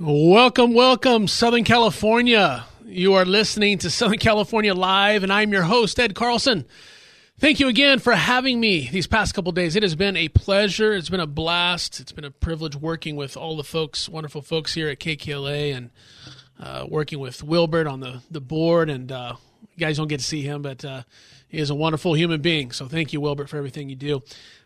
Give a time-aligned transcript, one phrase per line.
[0.00, 2.64] Welcome, welcome, Southern California.
[2.86, 6.66] You are listening to Southern California Live, and I'm your host, Ed Carlson.
[7.40, 9.74] Thank you again for having me these past couple days.
[9.74, 10.94] It has been a pleasure.
[10.94, 11.98] It's been a blast.
[11.98, 15.90] It's been a privilege working with all the folks, wonderful folks here at KKLA, and
[16.60, 18.90] uh, working with Wilbert on the, the board.
[18.90, 21.02] And uh, you guys don't get to see him, but uh,
[21.48, 22.70] he is a wonderful human being.
[22.70, 24.22] So thank you, Wilbert, for everything you do.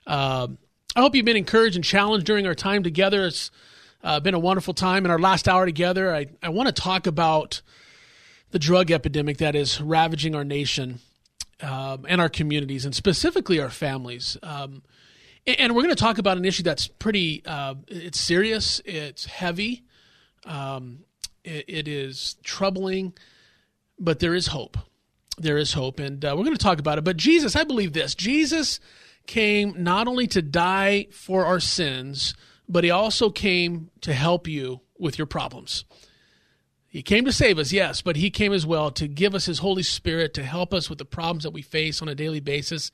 [0.06, 0.58] Um,
[0.94, 3.24] I hope you've been encouraged and challenged during our time together.
[3.24, 3.50] It's
[4.02, 6.14] uh, been a wonderful time in our last hour together.
[6.14, 7.62] I, I want to talk about
[8.50, 11.00] the drug epidemic that is ravaging our nation
[11.60, 14.36] um, and our communities, and specifically our families.
[14.42, 14.82] Um,
[15.46, 19.26] and, and, we're going to talk about an issue that's pretty uh, it's serious, it's
[19.26, 19.84] heavy,
[20.44, 21.00] um,
[21.44, 23.12] it, it is troubling,
[23.98, 24.76] but there is hope.
[25.38, 27.04] There is hope, and uh, we're going to talk about it.
[27.04, 28.80] But Jesus, I believe this: Jesus
[29.26, 32.34] came not only to die for our sins
[32.68, 35.84] but he also came to help you with your problems.
[36.88, 39.60] He came to save us, yes, but he came as well to give us his
[39.60, 42.90] Holy Spirit to help us with the problems that we face on a daily basis.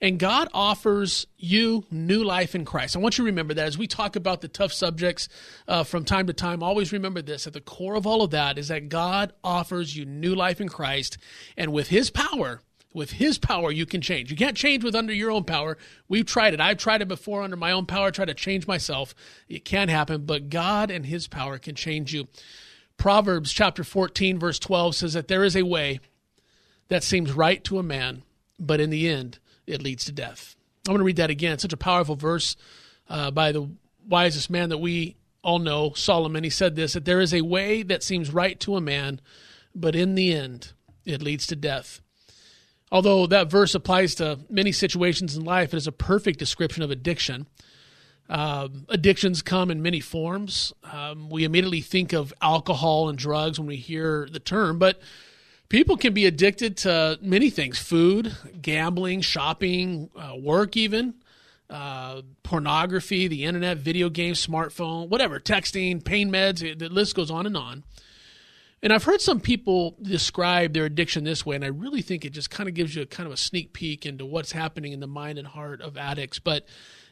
[0.00, 2.96] And God offers you new life in Christ.
[2.96, 5.28] I want you to remember that as we talk about the tough subjects
[5.68, 8.58] uh, from time to time, always remember this at the core of all of that
[8.58, 11.18] is that God offers you new life in Christ.
[11.56, 12.60] And with his power,
[12.94, 14.30] with his power you can change.
[14.30, 15.76] You can't change with under your own power.
[16.08, 16.60] We've tried it.
[16.60, 18.10] I've tried it before under my own power.
[18.10, 19.14] Try to change myself.
[19.48, 22.28] It can't happen but god and his power can change you.
[22.96, 26.00] Proverbs chapter 14 verse 12 says that there is a way
[26.88, 28.22] that seems right to a man
[28.58, 30.54] but in the end it leads to death.
[30.86, 31.58] I'm going to read that again.
[31.58, 32.56] Such a powerful verse
[33.08, 33.68] uh, by the
[34.06, 36.44] wisest man that we all know solomon.
[36.44, 39.20] He said this that there is a way that seems right to a man
[39.74, 40.72] but in the end
[41.04, 42.00] it leads to death
[42.94, 46.92] Although that verse applies to many situations in life, it is a perfect description of
[46.92, 47.48] addiction.
[48.28, 50.72] Um, addictions come in many forms.
[50.84, 55.00] Um, we immediately think of alcohol and drugs when we hear the term, but
[55.68, 58.32] people can be addicted to many things food,
[58.62, 61.14] gambling, shopping, uh, work, even.
[61.68, 67.44] Uh, pornography, the internet, video games, smartphone, whatever, texting, pain meds, the list goes on
[67.44, 67.82] and on.
[68.84, 72.34] And I've heard some people describe their addiction this way, and I really think it
[72.34, 75.00] just kind of gives you a kind of a sneak peek into what's happening in
[75.00, 76.38] the mind and heart of addicts.
[76.38, 76.66] But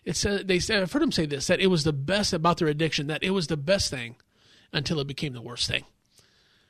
[0.05, 2.59] it's uh, they said I've heard them say this that it was the best about
[2.59, 4.17] their addiction that it was the best thing
[4.71, 5.87] until it became the worst thing.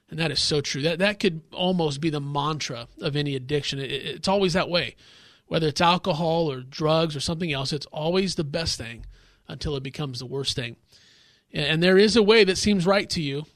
[0.09, 0.83] And that is so true.
[0.83, 3.81] That that could almost be the mantra of any addiction.
[3.81, 4.95] It, it's always that way.
[5.49, 9.07] Whether it's alcohol or drugs or something else, it's always the best thing
[9.49, 10.77] until it becomes the worst thing.
[11.53, 13.47] And there is a way that seems right to you,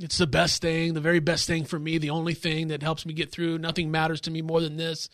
[0.00, 3.06] it's the best thing, the very best thing for me, the only thing that helps
[3.06, 3.58] me get through.
[3.58, 5.08] Nothing matters to me more than this.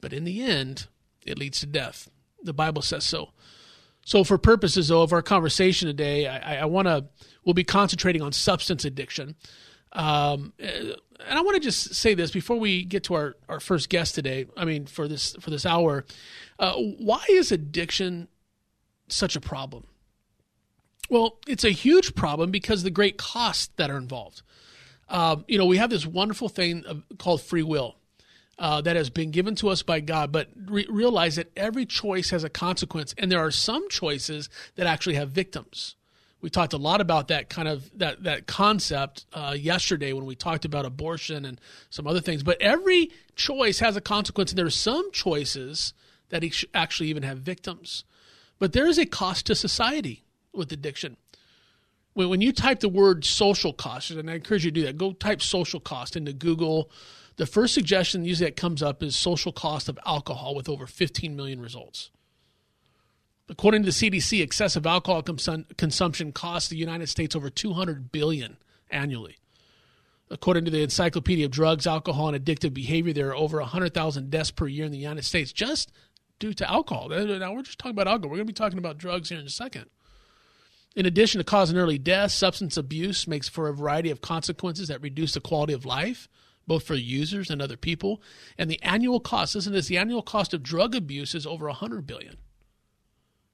[0.00, 0.86] But in the end,
[1.24, 2.08] it leads to death.
[2.42, 3.30] The Bible says so.
[4.04, 7.06] So, for purposes though of our conversation today, I, I want to
[7.44, 9.34] we'll be concentrating on substance addiction,
[9.92, 10.94] um, and
[11.28, 14.46] I want to just say this before we get to our, our first guest today.
[14.56, 16.04] I mean, for this for this hour,
[16.60, 18.28] uh, why is addiction
[19.08, 19.88] such a problem?
[21.08, 24.42] Well, it's a huge problem because the great costs that are involved.
[25.08, 27.96] Uh, you know, we have this wonderful thing called free will
[28.58, 32.30] uh, that has been given to us by God, but re- realize that every choice
[32.30, 35.94] has a consequence, and there are some choices that actually have victims.
[36.40, 40.34] We talked a lot about that kind of that that concept uh, yesterday when we
[40.34, 42.42] talked about abortion and some other things.
[42.42, 45.92] But every choice has a consequence, and there are some choices
[46.28, 48.04] that actually even have victims.
[48.58, 50.25] But there is a cost to society
[50.56, 51.16] with addiction.
[52.14, 54.96] When, when you type the word social cost, and I encourage you to do that,
[54.96, 56.90] go type social cost into Google.
[57.36, 61.36] The first suggestion usually that comes up is social cost of alcohol with over 15
[61.36, 62.10] million results.
[63.48, 68.56] According to the CDC, excessive alcohol consum- consumption costs the United States over 200 billion
[68.90, 69.36] annually.
[70.28, 74.50] According to the Encyclopedia of Drugs, Alcohol, and Addictive Behavior, there are over 100,000 deaths
[74.50, 75.92] per year in the United States just
[76.40, 77.08] due to alcohol.
[77.08, 78.30] Now, we're just talking about alcohol.
[78.30, 79.86] We're going to be talking about drugs here in a second.
[80.96, 85.02] In addition to causing early death, substance abuse makes for a variety of consequences that
[85.02, 86.26] reduce the quality of life,
[86.66, 88.22] both for users and other people.
[88.56, 91.66] And the annual cost, listen to this, the annual cost of drug abuse is over
[91.66, 92.38] 100 billion.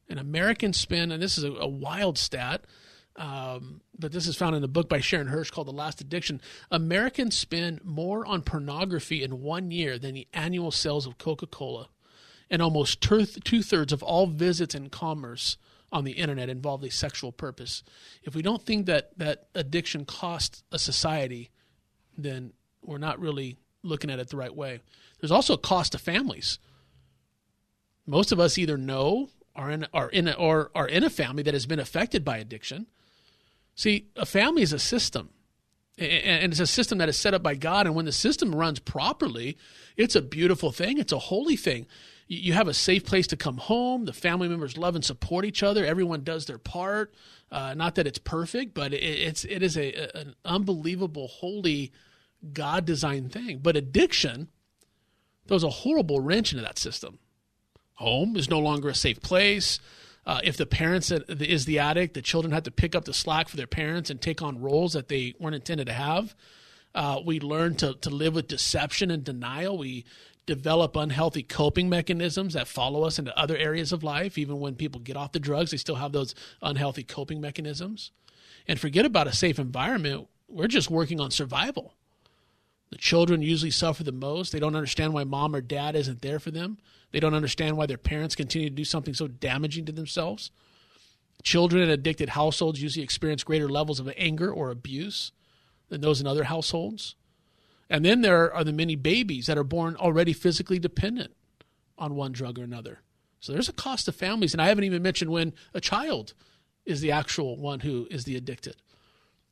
[0.08, 2.64] And Americans spend, and this is a, a wild stat,
[3.16, 6.40] Um, but this is found in a book by Sharon Hersh called The Last Addiction.
[6.70, 11.88] Americans spend more on pornography in one year than the annual sales of Coca Cola.
[12.48, 15.56] And almost two thirds of all visits and commerce
[15.92, 17.82] on the internet involve a sexual purpose.
[18.22, 21.50] If we don't think that, that addiction costs a society,
[22.16, 22.52] then
[22.82, 24.80] we're not really looking at it the right way.
[25.20, 26.58] There's also a cost to families.
[28.06, 31.42] Most of us either know are in are in a, or are in a family
[31.42, 32.86] that has been affected by addiction.
[33.74, 35.30] See, a family is a system,
[35.98, 37.86] and it's a system that is set up by God.
[37.86, 39.56] And when the system runs properly,
[39.96, 40.98] it's a beautiful thing.
[40.98, 41.86] It's a holy thing.
[42.28, 44.04] You have a safe place to come home.
[44.04, 45.84] The family members love and support each other.
[45.84, 47.12] Everyone does their part.
[47.50, 51.92] Uh, not that it's perfect, but it, it's it is a, an unbelievable, holy,
[52.52, 53.58] God designed thing.
[53.62, 54.48] But addiction
[55.46, 57.18] throws a horrible wrench into that system.
[57.94, 59.78] Home is no longer a safe place.
[60.24, 63.48] Uh, if the parents is the addict, the children have to pick up the slack
[63.48, 66.34] for their parents and take on roles that they weren't intended to have.
[66.94, 69.78] Uh, we learn to, to live with deception and denial.
[69.78, 70.04] We
[70.46, 74.36] develop unhealthy coping mechanisms that follow us into other areas of life.
[74.36, 78.10] Even when people get off the drugs, they still have those unhealthy coping mechanisms.
[78.66, 80.28] And forget about a safe environment.
[80.48, 81.94] We're just working on survival.
[82.90, 84.52] The children usually suffer the most.
[84.52, 86.78] They don't understand why mom or dad isn't there for them.
[87.10, 90.50] They don't understand why their parents continue to do something so damaging to themselves.
[91.42, 95.32] Children in addicted households usually experience greater levels of anger or abuse
[95.88, 97.16] than those in other households.
[97.92, 101.32] And then there are the many babies that are born already physically dependent
[101.98, 103.00] on one drug or another.
[103.38, 104.54] So there's a cost to families.
[104.54, 106.34] And I haven't even mentioned when a child
[106.84, 108.76] is the actual one who is the addicted.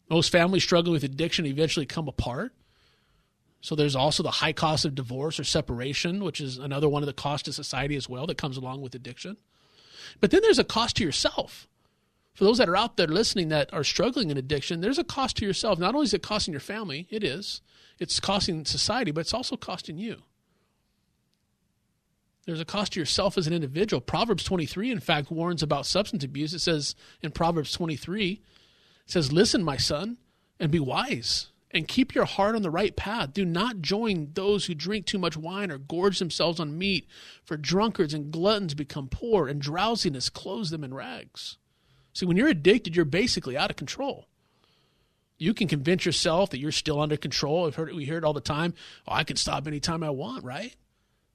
[0.08, 2.52] Most families struggling with addiction eventually come apart
[3.60, 7.06] so there's also the high cost of divorce or separation, which is another one of
[7.06, 9.36] the costs to society as well that comes along with addiction.
[10.20, 11.68] But then there's a cost to yourself.
[12.40, 15.36] For those that are out there listening that are struggling in addiction, there's a cost
[15.36, 15.78] to yourself.
[15.78, 17.60] Not only is it costing your family, it is.
[17.98, 20.22] It's costing society, but it's also costing you.
[22.46, 24.00] There's a cost to yourself as an individual.
[24.00, 26.54] Proverbs 23, in fact, warns about substance abuse.
[26.54, 28.40] It says in Proverbs 23, it
[29.04, 30.16] says, Listen, my son,
[30.58, 33.34] and be wise and keep your heart on the right path.
[33.34, 37.06] Do not join those who drink too much wine or gorge themselves on meat,
[37.44, 41.58] for drunkards and gluttons become poor, and drowsiness clothes them in rags.
[42.20, 44.26] See, when you're addicted, you're basically out of control.
[45.38, 47.66] You can convince yourself that you're still under control.
[47.66, 48.74] I've heard we hear it all the time.
[49.08, 50.76] Oh, I can stop anytime I want, right?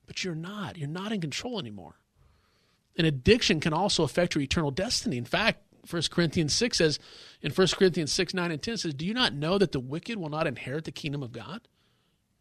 [0.06, 0.78] But you're not.
[0.78, 1.96] You're not in control anymore.
[2.96, 5.18] And addiction can also affect your eternal destiny.
[5.18, 7.00] In fact, 1 Corinthians 6 says,
[7.42, 10.20] in 1 Corinthians 6, 9, and 10 says, Do you not know that the wicked
[10.20, 11.68] will not inherit the kingdom of God?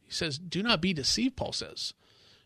[0.02, 1.94] He says, Do not be deceived, Paul says.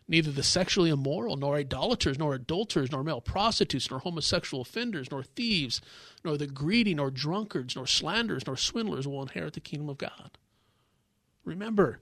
[0.09, 5.21] Neither the sexually immoral, nor idolaters, nor adulterers, nor male prostitutes, nor homosexual offenders, nor
[5.21, 5.81] thieves,
[6.25, 10.31] nor the greedy, nor drunkards, nor slanderers, nor swindlers will inherit the kingdom of God.
[11.45, 12.01] Remember,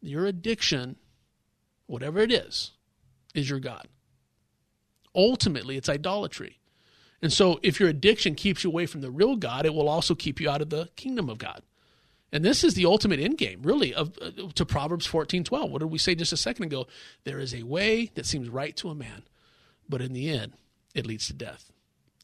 [0.00, 0.96] your addiction,
[1.86, 2.72] whatever it is,
[3.34, 3.86] is your God.
[5.14, 6.58] Ultimately, it's idolatry.
[7.20, 10.14] And so, if your addiction keeps you away from the real God, it will also
[10.14, 11.60] keep you out of the kingdom of God.
[12.32, 15.70] And this is the ultimate end game, really, of uh, to Proverbs fourteen twelve.
[15.70, 16.86] What did we say just a second ago?
[17.24, 19.22] There is a way that seems right to a man,
[19.88, 20.54] but in the end,
[20.94, 21.70] it leads to death.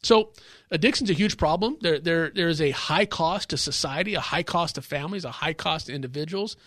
[0.03, 0.33] So,
[0.69, 1.77] addiction's a huge problem.
[1.79, 5.31] There, there, there is a high cost to society, a high cost to families, a
[5.31, 6.57] high cost to individuals.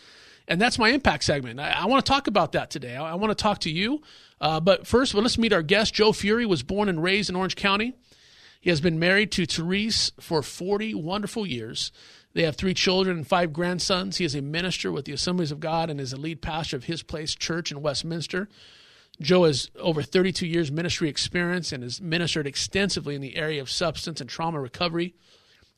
[0.49, 1.61] And that's my impact segment.
[1.61, 2.97] I, I want to talk about that today.
[2.97, 4.00] I, I want to talk to you.
[4.40, 5.93] Uh, but first, well, let's meet our guest.
[5.93, 7.95] Joe Furey was born and raised in Orange County.
[8.61, 11.93] He has been married to Therese for 40 wonderful years.
[12.37, 14.19] They have three children and five grandsons.
[14.19, 16.85] He is a minister with the Assemblies of God and is a lead pastor of
[16.85, 18.50] His Place Church in Westminster.
[19.23, 23.71] Joe has over 32 years ministry experience and has ministered extensively in the area of
[23.71, 25.14] substance and trauma recovery.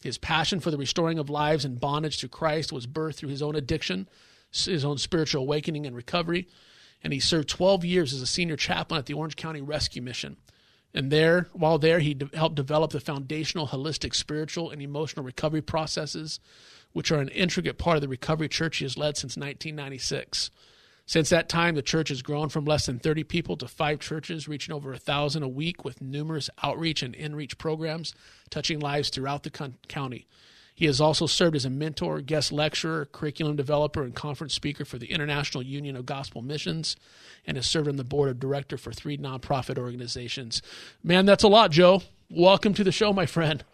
[0.03, 3.41] His passion for the restoring of lives and bondage to Christ was birthed through his
[3.41, 4.09] own addiction,
[4.51, 6.49] his own spiritual awakening and recovery.
[7.05, 10.37] And he served 12 years as a senior chaplain at the Orange County Rescue Mission.
[10.99, 15.63] And there, while there, he de- helped develop the foundational, holistic, spiritual, and emotional recovery
[15.63, 16.41] processes,
[16.93, 20.51] which are an intricate part of the recovery church he has led since 1996.
[21.07, 24.49] Since that time, the church has grown from less than 30 people to five churches,
[24.49, 28.13] reaching over a thousand a week with numerous outreach and in-reach programs
[28.51, 30.27] touching lives throughout the con- county.
[30.79, 34.97] He has also served as a mentor, guest lecturer, curriculum developer, and conference speaker for
[34.97, 36.95] the International Union of Gospel Missions,
[37.45, 40.63] and has served on the board of director for three nonprofit organizations.
[41.03, 42.03] Man, that's a lot, Joe.
[42.31, 43.65] Welcome to the show, my friend.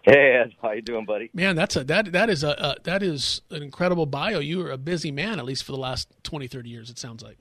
[0.00, 1.28] Hey Ed, how you doing, buddy?
[1.34, 4.38] Man, that's a that that is a, a that is an incredible bio.
[4.38, 6.88] You are a busy man, at least for the last 20, 30 years.
[6.88, 7.36] It sounds like.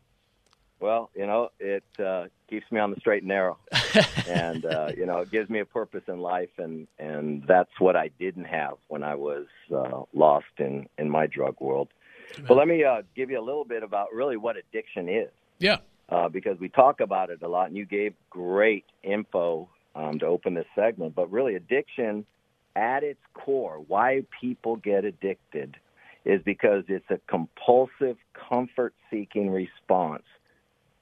[0.81, 2.25] Well, you know, it uh,
[2.61, 3.57] keeps me on the straight and narrow,
[4.27, 7.95] and uh, you know, it gives me a purpose in life, and and that's what
[7.95, 11.89] I didn't have when I was uh, lost in in my drug world.
[12.47, 15.29] But let me uh, give you a little bit about really what addiction is.
[15.59, 15.77] Yeah.
[16.09, 20.25] Uh, because we talk about it a lot, and you gave great info um, to
[20.25, 21.15] open this segment.
[21.15, 22.25] But really, addiction
[22.75, 25.77] at its core, why people get addicted,
[26.25, 28.17] is because it's a compulsive,
[28.49, 30.23] comfort seeking response,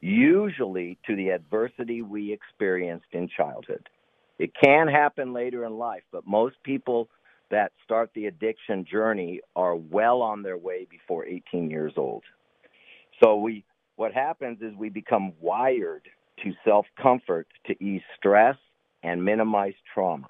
[0.02, 3.90] usually to the adversity we experienced in childhood.
[4.38, 7.10] It can happen later in life, but most people
[7.52, 12.24] that start the addiction journey are well on their way before 18 years old.
[13.22, 13.66] So we
[13.98, 16.04] what happens is we become wired
[16.44, 18.56] to self-comfort to ease stress
[19.04, 20.30] and minimize trauma,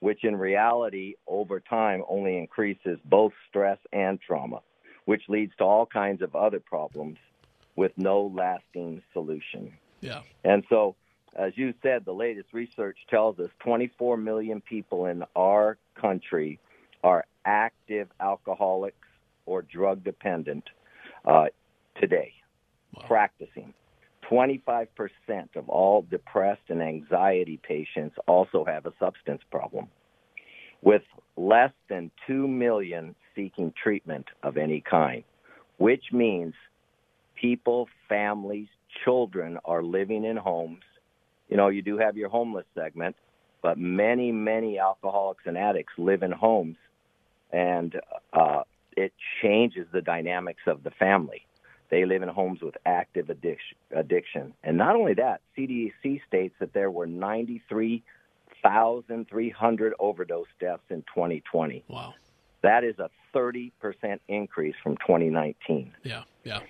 [0.00, 4.60] which in reality over time only increases both stress and trauma,
[5.06, 7.16] which leads to all kinds of other problems
[7.78, 9.72] with no lasting solution.
[10.00, 10.22] Yeah.
[10.42, 10.96] And so
[11.36, 16.58] as you said, the latest research tells us 24 million people in our country
[17.04, 19.06] are active alcoholics
[19.46, 20.64] or drug dependent
[21.24, 21.44] uh,
[22.00, 22.32] today,
[22.96, 23.04] wow.
[23.06, 23.72] practicing.
[24.28, 24.88] 25%
[25.54, 29.86] of all depressed and anxiety patients also have a substance problem,
[30.82, 31.02] with
[31.36, 35.22] less than 2 million seeking treatment of any kind,
[35.76, 36.54] which means
[37.40, 38.68] people, families,
[39.04, 40.82] children are living in homes
[41.48, 43.14] you know, you do have your homeless segment,
[43.62, 46.76] but many, many alcoholics and addicts live in homes,
[47.50, 47.98] and
[48.32, 48.62] uh,
[48.96, 51.46] it changes the dynamics of the family.
[51.90, 54.52] They live in homes with active addiction, addiction.
[54.62, 61.82] And not only that, CDC states that there were 93,300 overdose deaths in 2020.
[61.88, 62.12] Wow.
[62.60, 63.72] That is a 30%
[64.28, 65.94] increase from 2019.
[66.04, 66.60] Yeah, yeah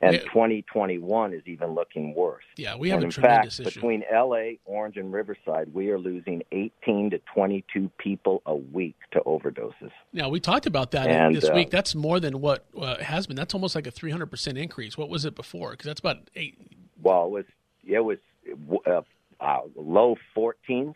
[0.00, 0.20] and yeah.
[0.20, 2.44] 2021 is even looking worse.
[2.56, 3.80] Yeah, we have and a in tremendous fact, issue.
[3.80, 9.20] Between LA, Orange, and Riverside, we are losing 18 to 22 people a week to
[9.20, 9.90] overdoses.
[10.12, 11.70] Yeah, we talked about that and, this uh, week.
[11.70, 13.36] That's more than what uh, has been.
[13.36, 14.96] That's almost like a 300% increase.
[14.96, 15.72] What was it before?
[15.72, 16.56] Because that's about eight.
[17.02, 17.44] Well, it was,
[17.84, 18.18] it was
[18.86, 19.02] uh,
[19.40, 20.94] uh low 14s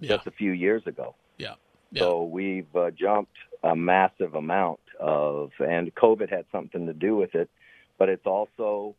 [0.00, 0.16] yeah.
[0.16, 1.14] just a few years ago.
[1.38, 1.54] Yeah.
[1.90, 2.00] yeah.
[2.00, 7.34] So we've uh, jumped a massive amount of, and COVID had something to do with
[7.34, 7.48] it
[8.02, 8.96] but it's also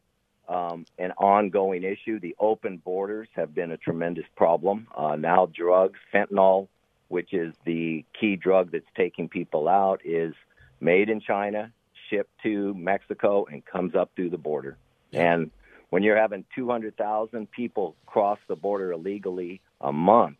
[0.47, 2.21] um, an ongoing issue.
[2.21, 4.87] The open borders have been a tremendous problem.
[4.95, 6.69] Uh, now, drugs, fentanyl,
[7.09, 10.33] which is the key drug that's taking people out, is
[10.79, 11.73] made in China,
[12.09, 14.77] shipped to Mexico, and comes up through the border.
[15.11, 15.51] And
[15.89, 20.37] when you're having 200,000 people cross the border illegally a month,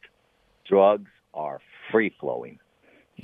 [0.66, 1.60] drugs are
[1.92, 2.60] free flowing.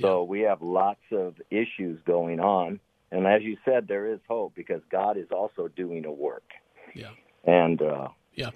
[0.02, 2.78] So we have lots of issues going on.
[3.12, 6.48] And as you said, there is hope because God is also doing a work.
[6.94, 7.10] Yeah.
[7.44, 8.50] And uh, yeah,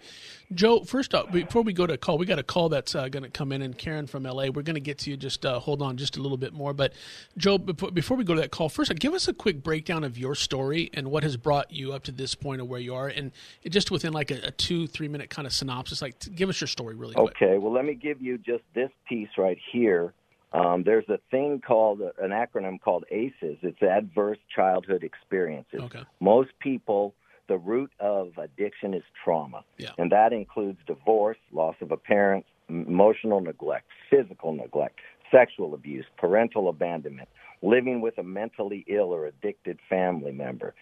[0.52, 0.84] Joe.
[0.84, 3.28] First up, before we go to call, we got a call that's uh, going to
[3.28, 4.44] come in, and Karen from LA.
[4.44, 5.16] We're going to get to you.
[5.16, 6.73] Just uh, hold on, just a little bit more.
[6.73, 6.92] But
[7.37, 10.37] Joe, before we go to that call, first, give us a quick breakdown of your
[10.37, 13.32] story and what has brought you up to this point of where you are, and
[13.68, 16.00] just within like a, a two, three minute kind of synopsis.
[16.00, 17.37] Like, give us your story really quick.
[17.42, 17.58] Okay.
[17.58, 20.14] Well, let me give you just this piece right here.
[20.54, 23.58] Um, there's a thing called an acronym called ACEs.
[23.62, 25.80] It's Adverse Childhood Experiences.
[25.82, 26.02] Okay.
[26.20, 27.12] Most people,
[27.49, 29.90] the root of addiction is trauma, yeah.
[29.99, 35.00] and that includes divorce, loss of a parent, emotional neglect, physical neglect,
[35.32, 37.28] sexual abuse, parental abandonment,
[37.61, 40.73] living with a mentally ill or addicted family member,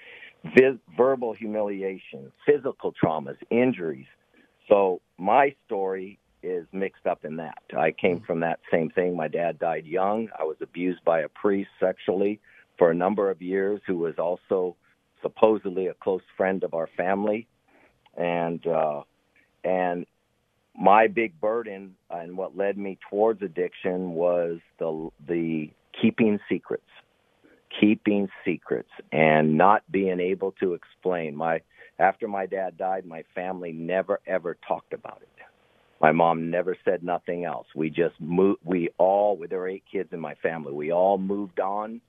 [0.44, 4.06] vis- verbal humiliation, physical traumas, injuries.
[4.68, 7.58] So my story is mixed up in that.
[7.76, 9.16] I came from that same thing.
[9.16, 10.28] My dad died young.
[10.38, 12.40] I was abused by a priest sexually
[12.78, 14.76] for a number of years who was also
[15.22, 17.46] supposedly a close friend of our family.
[18.16, 19.02] And uh
[19.64, 20.06] and
[20.78, 25.70] my big burden and what led me towards addiction was the the
[26.00, 26.82] keeping secrets.
[27.80, 31.34] Keeping secrets and not being able to explain.
[31.36, 31.60] My
[31.98, 35.28] after my dad died, my family never ever talked about it
[36.02, 37.68] my mom never said nothing else.
[37.76, 38.58] We just moved.
[38.64, 40.72] We all, there were eight kids in my family.
[40.72, 42.00] We all moved on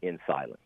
[0.00, 0.56] in silence.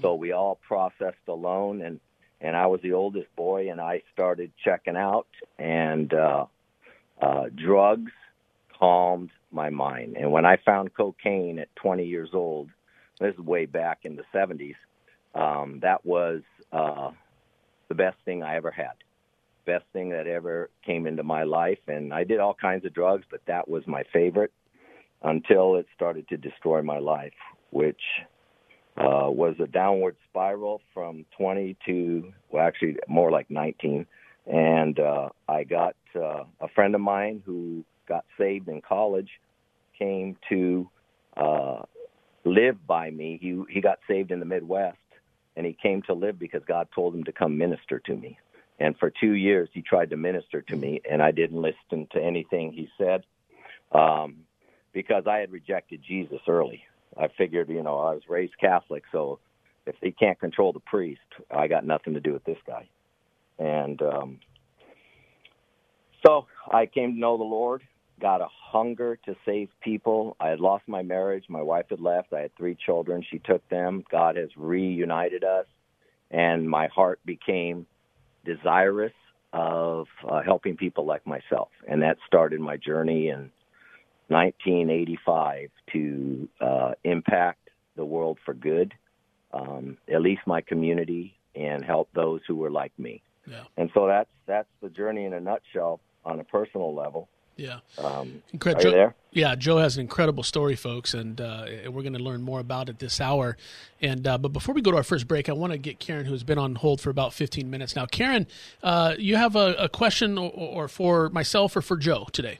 [0.00, 1.98] So we all processed alone, and
[2.40, 5.26] and I was the oldest boy, and I started checking out,
[5.58, 6.44] and uh,
[7.20, 8.12] uh, drugs
[8.78, 10.16] calmed my mind.
[10.18, 12.68] And when I found cocaine at 20 years old,
[13.18, 14.74] this is way back in the 70s,
[15.34, 17.10] um, that was uh,
[17.88, 18.92] the best thing I ever had
[19.66, 21.78] best thing that ever came into my life.
[21.88, 24.52] And I did all kinds of drugs, but that was my favorite
[25.22, 27.32] until it started to destroy my life,
[27.70, 28.00] which
[28.96, 34.06] uh, was a downward spiral from 20 to well, actually more like 19,
[34.46, 39.28] and uh, I got uh, a friend of mine who got saved in college
[39.98, 40.88] came to
[41.36, 41.82] uh,
[42.44, 43.38] live by me.
[43.40, 44.96] He he got saved in the Midwest,
[45.56, 48.38] and he came to live because God told him to come minister to me.
[48.78, 52.22] And for two years, he tried to minister to me, and I didn't listen to
[52.22, 53.24] anything he said
[53.92, 54.38] um,
[54.92, 56.84] because I had rejected Jesus early.
[57.18, 59.38] I figured, you know, I was raised Catholic, so
[59.86, 62.88] if he can't control the priest, I got nothing to do with this guy.
[63.58, 64.40] And um,
[66.26, 67.82] so I came to know the Lord,
[68.20, 70.36] got a hunger to save people.
[70.40, 71.44] I had lost my marriage.
[71.48, 72.32] My wife had left.
[72.32, 73.24] I had three children.
[73.30, 74.04] She took them.
[74.10, 75.66] God has reunited us,
[76.30, 77.86] and my heart became
[78.46, 79.12] desirous
[79.52, 81.68] of uh, helping people like myself.
[81.88, 83.50] And that started my journey in
[84.28, 88.94] 1985 to uh, impact the world for good,
[89.52, 93.22] um, at least my community, and help those who were like me.
[93.46, 93.64] Yeah.
[93.76, 97.28] And so that's that's the journey in a nutshell on a personal level.
[97.56, 97.78] Yeah.
[97.98, 99.14] Um, Incre- are Joe, you there?
[99.32, 102.88] Yeah, Joe has an incredible story, folks, and uh, we're going to learn more about
[102.88, 103.56] it this hour.
[104.00, 106.26] And uh, but before we go to our first break, I want to get Karen,
[106.26, 108.04] who's been on hold for about 15 minutes now.
[108.06, 108.46] Karen,
[108.82, 112.58] uh, you have a, a question, or, or for myself, or for Joe today?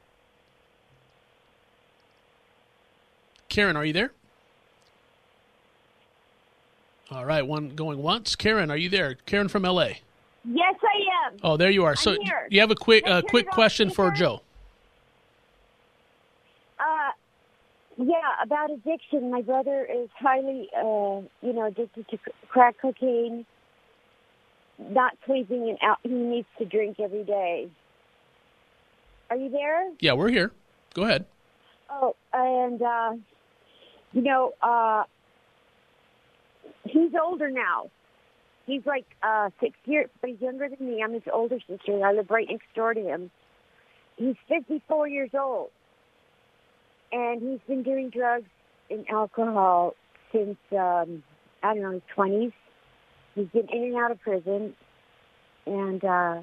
[3.48, 4.12] Karen, are you there?
[7.10, 8.34] All right, one going once.
[8.34, 9.14] Karen, are you there?
[9.26, 9.88] Karen from LA.
[10.44, 11.38] Yes, I am.
[11.42, 11.96] Oh, there you are.
[11.96, 12.46] So I'm here.
[12.50, 14.10] you have a quick Can uh, quick question for?
[14.10, 14.40] Joe.
[17.96, 19.30] Yeah, about addiction.
[19.30, 23.46] My brother is highly, uh, you know, addicted to crack cocaine.
[24.78, 25.98] Not sleeping and out.
[26.02, 27.70] He needs to drink every day.
[29.30, 29.90] Are you there?
[30.00, 30.52] Yeah, we're here.
[30.92, 31.24] Go ahead.
[31.90, 33.12] Oh, and uh,
[34.12, 35.04] you know, uh,
[36.84, 37.90] he's older now.
[38.66, 41.02] He's like uh, six years, but he's younger than me.
[41.02, 42.04] I'm his older sister.
[42.04, 43.30] I live right next door to him.
[44.16, 45.70] He's 54 years old,
[47.12, 48.48] and he's been doing drugs
[48.90, 49.94] and alcohol
[50.32, 51.22] since um,
[51.62, 52.52] I don't know his 20s.
[53.34, 54.74] He's been in and out of prison,
[55.66, 56.42] and uh,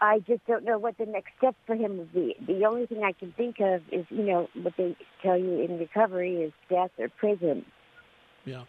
[0.00, 2.36] I just don't know what the next step for him would be.
[2.46, 5.78] The only thing I can think of is, you know, what they tell you in
[5.78, 7.64] recovery is death or prison.
[8.44, 8.64] Yeah.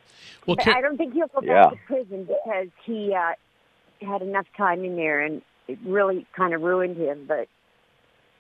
[0.48, 1.70] Well, But Ka- I don't think he'll go back Yeah.
[1.72, 3.34] to prison because he uh,
[4.10, 7.26] had enough time in there and it really kind of ruined him.
[7.28, 7.50] But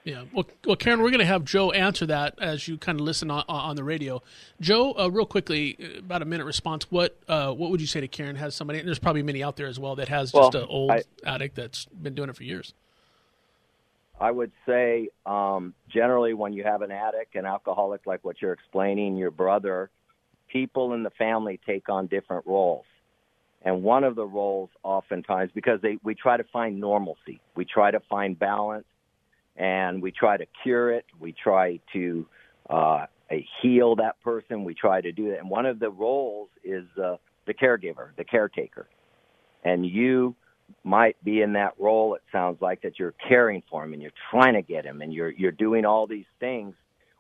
[0.06, 0.26] Yeah.
[0.32, 3.32] Well, well, Karen, we're going to have Joe answer that as you kind of listen
[3.32, 4.22] on, on the radio.
[4.62, 6.90] Joe, uh, real quickly, uh, about a minute response.
[6.92, 8.36] What uh, what would you say to Karen?
[8.36, 8.78] Has somebody?
[8.78, 11.04] And there's probably many out there as well that has just Well, an old I-
[11.26, 12.76] addict that's been doing it for years.
[14.22, 18.54] I would say um, generally when you have an addict, an alcoholic, like what you're
[18.54, 19.90] explaining, your brother,
[20.48, 22.86] people in the family take on different roles.
[23.64, 27.90] And one of the roles, oftentimes, because they, we try to find normalcy, we try
[27.92, 28.86] to find balance,
[29.56, 31.06] and we try to cure it.
[31.20, 32.26] We try to
[32.70, 33.06] uh,
[33.62, 34.64] heal that person.
[34.64, 35.40] We try to do that.
[35.40, 38.88] And one of the roles is uh, the caregiver, the caretaker.
[39.64, 40.36] And you
[40.84, 42.16] might be in that role.
[42.16, 45.14] It sounds like that you're caring for him and you're trying to get him and
[45.14, 46.74] you're you're doing all these things,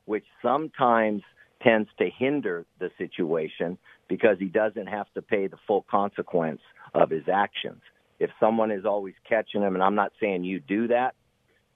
[0.05, 1.21] which sometimes
[1.61, 6.61] tends to hinder the situation because he doesn't have to pay the full consequence
[6.93, 7.81] of his actions.
[8.19, 11.15] If someone is always catching him, and I'm not saying you do that,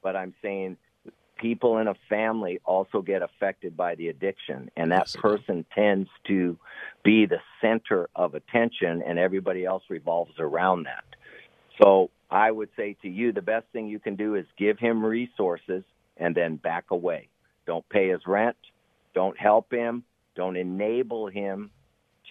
[0.02, 0.78] but I'm saying
[1.38, 5.22] people in a family also get affected by the addiction, and that Yes, they do.
[5.22, 6.58] person tends to
[7.04, 11.04] be the center of attention, and everybody else revolves around that.
[11.82, 15.04] So I would say to you, the best thing you can do is give him
[15.04, 15.84] resources
[16.18, 17.30] and then back away.
[17.66, 18.58] Don't pay his rent.
[19.14, 20.04] Don't help him.
[20.36, 21.72] Don't enable him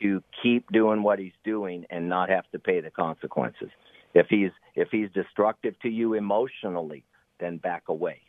[0.03, 3.71] to keep doing what he's doing and not have to pay the consequences.
[4.15, 7.05] If he's if he's destructive to you emotionally,
[7.39, 8.21] then back away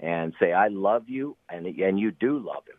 [0.00, 2.76] and say, "I love you," and and you do love him,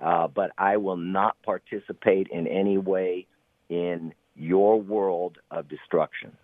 [0.00, 3.26] uh, but I will not participate in any way
[3.68, 6.36] in your world of destruction.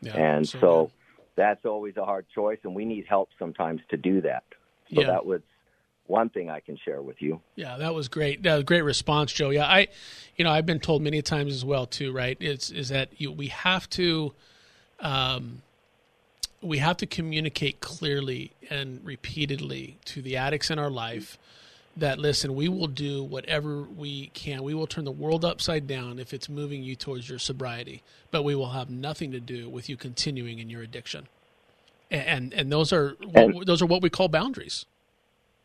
[0.00, 0.16] Yeah.
[0.16, 0.90] and so so
[1.34, 4.44] that's always a hard choice, and we need help sometimes to do that.
[4.94, 5.06] So Yeah.
[5.08, 5.42] that was
[6.06, 7.40] one thing I can share with you.
[7.54, 8.42] Yeah, that was great.
[8.42, 9.50] That was great response, Joe.
[9.50, 9.88] Yeah, I,
[10.36, 12.12] you know, I've been told many times as well too.
[12.12, 12.36] Right?
[12.40, 14.34] It's is that you, we have to,
[15.00, 15.62] um,
[16.60, 21.38] we have to communicate clearly and repeatedly to the addicts in our life
[21.96, 24.62] that listen, we will do whatever we can.
[24.62, 28.44] We will turn the world upside down if it's moving you towards your sobriety, but
[28.44, 31.28] we will have nothing to do with you continuing in your addiction.
[32.10, 34.86] And and, and those are And- those are what we call boundaries.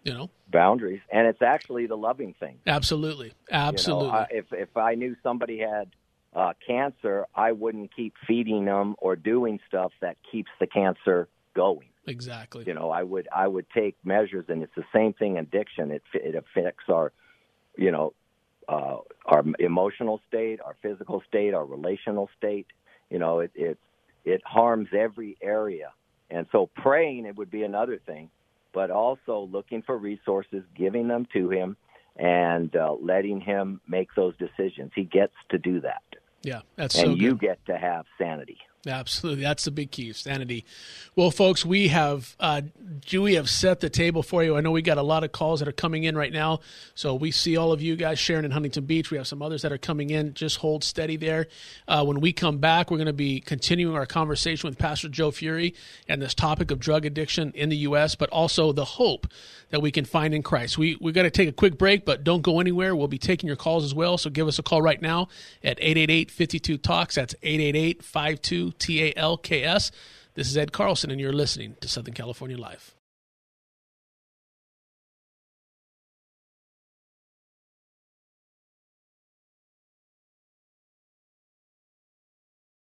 [0.04, 2.60] You know, boundaries, and it's actually the loving thing.
[2.68, 4.08] Absolutely, absolutely.
[4.08, 5.92] You know, I, if if I knew somebody had
[6.36, 11.90] uh, cancer, I wouldn't keep feeding them or doing stuff that keeps the cancer going.
[12.08, 12.64] Exactly.
[12.68, 15.38] You know, I would I would take measures, and it's the same thing.
[15.38, 17.14] Addiction it it affects our,
[17.78, 18.14] you know,
[18.68, 22.68] uh, our emotional state, our physical state, our relational state.
[23.10, 23.80] You know, it it
[24.26, 25.94] it harms every area,
[26.30, 28.30] and so praying it would be another thing,
[28.74, 31.78] but also looking for resources, giving them to him,
[32.18, 34.92] and uh, letting him make those decisions.
[34.94, 36.02] He gets to do that.
[36.44, 38.58] Yeah, that's and so you get to have sanity.
[38.86, 40.66] Absolutely, that's the big key, sanity.
[41.16, 42.64] Well, folks, we have uh,
[43.14, 44.58] we have set the table for you.
[44.58, 46.60] I know we got a lot of calls that are coming in right now,
[46.94, 49.10] so we see all of you guys sharing in Huntington Beach.
[49.10, 50.34] We have some others that are coming in.
[50.34, 51.48] Just hold steady there.
[51.88, 55.32] Uh, when we come back, we're going to be continuing our conversation with Pastor Joe
[55.32, 55.76] Furey
[56.10, 59.28] and this topic of drug addiction in the U.S., but also the hope
[59.70, 60.78] that we can find in Christ.
[60.78, 62.98] We we got to take a quick break, but don't go anywhere.
[62.98, 64.18] We'll be taking your calls as well.
[64.18, 65.30] So give us a call right now
[65.64, 67.16] at 888-52 talks.
[67.16, 69.92] That's 888 52 T A L K S.
[70.36, 72.96] This is Ed Carlson, and you're listening to Southern California Live.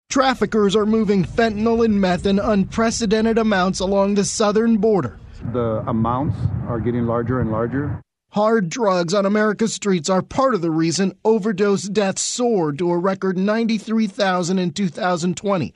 [0.08, 5.18] Traffickers are moving fentanyl and meth in unprecedented amounts along the southern border.
[5.52, 8.00] The amounts are getting larger and larger.
[8.37, 12.99] Hard drugs on America's streets are part of the reason overdose deaths soared to a
[12.99, 15.72] record 93,000 in 2020,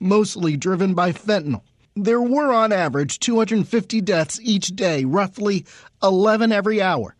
[0.00, 1.60] mostly driven by fentanyl.
[1.94, 5.66] There were on average 250 deaths each day, roughly
[6.02, 7.14] 11 every hour.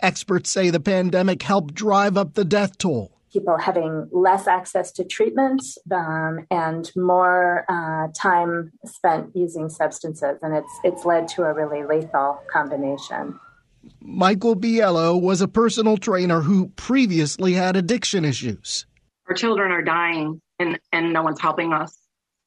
[0.00, 3.12] Experts say the pandemic helped drive up the death toll.
[3.32, 10.52] People having less access to treatment um, and more uh, time spent using substances, and
[10.52, 13.38] it's it's led to a really lethal combination.
[14.04, 18.84] Michael Biello was a personal trainer who previously had addiction issues.
[19.28, 21.96] Our children are dying and, and no one's helping us.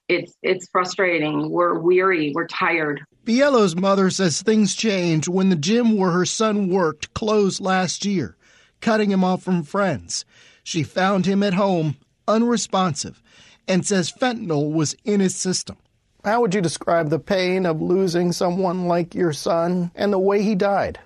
[0.08, 1.50] It's it's frustrating.
[1.50, 3.02] We're weary, we're tired.
[3.24, 8.38] Biello's mother says things changed when the gym where her son worked closed last year,
[8.82, 10.26] cutting him off from friends.
[10.64, 11.96] She found him at home,
[12.28, 13.24] unresponsive,
[13.68, 15.78] and says fentanyl was in his system.
[16.24, 20.44] How would you describe the pain of losing someone like your son and the way
[20.44, 21.00] he died?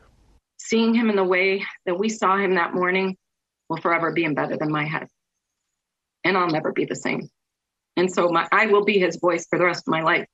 [0.69, 3.17] Seeing him in the way that we saw him that morning
[3.69, 5.07] will forever be embedded in my head.
[6.23, 7.27] And I'll never be the same.
[7.97, 10.27] And so my, I will be his voice for the rest of my life.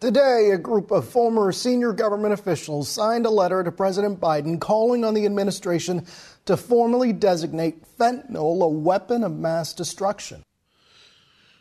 [0.00, 5.04] Today, a group of former senior government officials signed a letter to President Biden calling
[5.04, 6.04] on the administration
[6.46, 10.42] to formally designate fentanyl a weapon of mass destruction.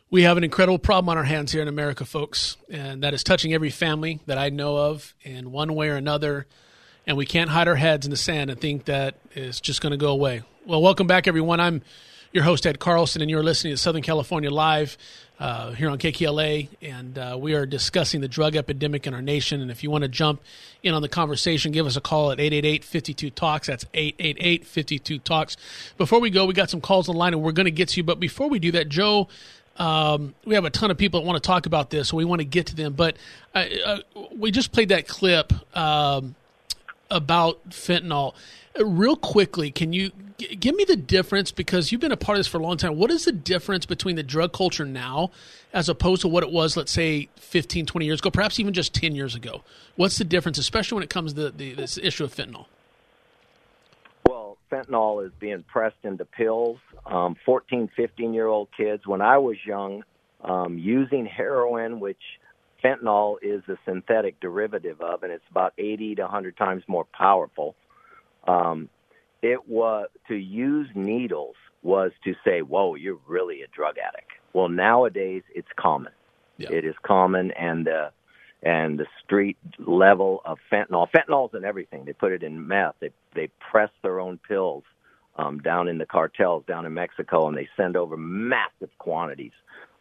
[0.10, 3.24] We have an incredible problem on our hands here in America, folks, and that is
[3.24, 6.48] touching every family that I know of in one way or another.
[7.08, 9.92] And we can't hide our heads in the sand and think that it's just going
[9.92, 10.42] to go away.
[10.66, 11.62] Well, welcome back, everyone.
[11.62, 11.82] I'm
[12.34, 14.98] your host, Ed Carlson, and you're listening to Southern California Live
[15.40, 16.68] uh, here on KKLA.
[16.82, 19.62] And uh, we are discussing the drug epidemic in our nation.
[19.62, 20.42] And if you want to jump
[20.84, 23.68] in on the conversation, give us a call at 888 52 Talks.
[23.68, 25.56] That's 888 52 Talks.
[25.98, 27.88] Before we go, we got some calls on the line, and we're going to get
[27.88, 28.04] to you.
[28.04, 29.30] But before we do that, Joe,
[29.78, 32.26] um, we have a ton of people that want to talk about this, so we
[32.26, 32.92] want to get to them.
[32.92, 33.16] But
[33.56, 34.00] uh, uh,
[34.36, 36.36] we just played that clip um,
[37.10, 38.34] about fentanyl.
[38.80, 41.52] Uh, real quickly, can you g- give me the difference?
[41.52, 42.98] Because you've been a part of this for a long time.
[42.98, 45.32] What is the difference between the drug culture now
[45.74, 48.94] as opposed to what it was, let's say, 15, 20 years ago, perhaps even just
[48.94, 49.64] 10 years ago?
[49.96, 52.66] What's the difference, especially when it comes to the, the, this issue of fentanyl?
[54.28, 56.80] Well, fentanyl is being pressed into pills.
[57.06, 60.04] Um, 14, 15 year old kids, when I was young,
[60.42, 62.22] um, using heroin, which
[62.84, 67.76] fentanyl is a synthetic derivative of, and it's about 80 to 100 times more powerful.
[68.48, 68.90] Um,
[69.42, 74.70] it was to use needles was to say, "Whoa, you're really a drug addict." Well,
[74.70, 76.12] nowadays it's common.
[76.58, 76.72] Yeah.
[76.72, 78.10] It is common, and uh,
[78.64, 81.08] and the street level of fentanyl.
[81.12, 82.06] Fentanyl's in everything.
[82.06, 82.96] They put it in meth.
[83.00, 84.84] They they press their own pills
[85.38, 89.52] um, down in the cartels down in Mexico, and they send over massive quantities.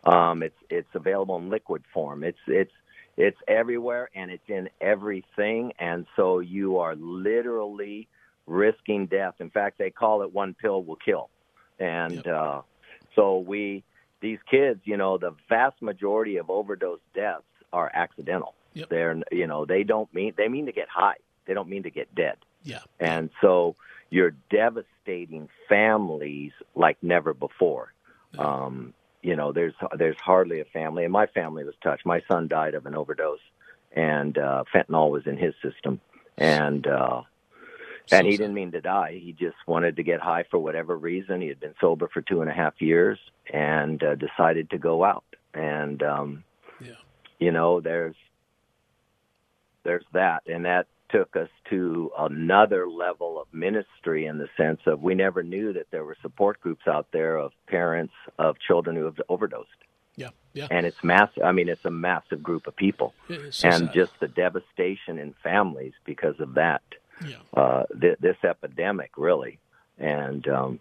[0.06, 2.22] Um, it's it's available in liquid form.
[2.24, 2.72] It's it's
[3.16, 5.72] it's everywhere, and it's in everything.
[5.78, 8.08] And so you are literally
[8.46, 9.34] risking death.
[9.40, 11.28] In fact, they call it one pill will kill.
[11.80, 12.26] And Yep.
[12.26, 12.60] uh,
[13.14, 13.82] so we
[14.20, 17.42] these kids, you know, the vast majority of overdose deaths
[17.72, 18.54] are accidental.
[18.74, 18.88] Yep.
[18.88, 21.16] They're you know they don't mean they mean to get high.
[21.46, 22.36] They don't mean to get dead.
[22.62, 22.80] Yeah.
[23.00, 23.76] And so
[24.10, 27.92] you're devastating families like never before.
[28.38, 32.06] Um, you know, there's there's hardly a family, and my family was touched.
[32.06, 33.40] My son died of an overdose,
[33.92, 36.00] and uh, fentanyl was in his system.
[36.38, 37.22] and uh,
[38.06, 38.38] So and he sad.
[38.42, 39.20] didn't mean to die.
[39.22, 41.40] He just wanted to get high for whatever reason.
[41.40, 43.18] He had been sober for two and a half years
[43.52, 45.24] and uh, decided to go out.
[45.54, 46.44] And um,
[46.80, 46.92] Yeah.
[47.38, 48.16] you know, there's
[49.82, 55.02] there's that, and that took us to another level of ministry in the sense of
[55.02, 59.04] we never knew that there were support groups out there of parents of children who
[59.04, 59.68] have overdosed.
[60.16, 60.30] Yeah.
[60.54, 60.68] Yeah.
[60.70, 61.42] And it's massive.
[61.44, 63.92] I mean, it's a massive group of people, so and sad.
[63.92, 66.82] just the devastation in families because of that
[67.26, 67.36] Yeah.
[67.54, 69.58] uh, th- this epidemic, really.
[69.98, 70.80] And um,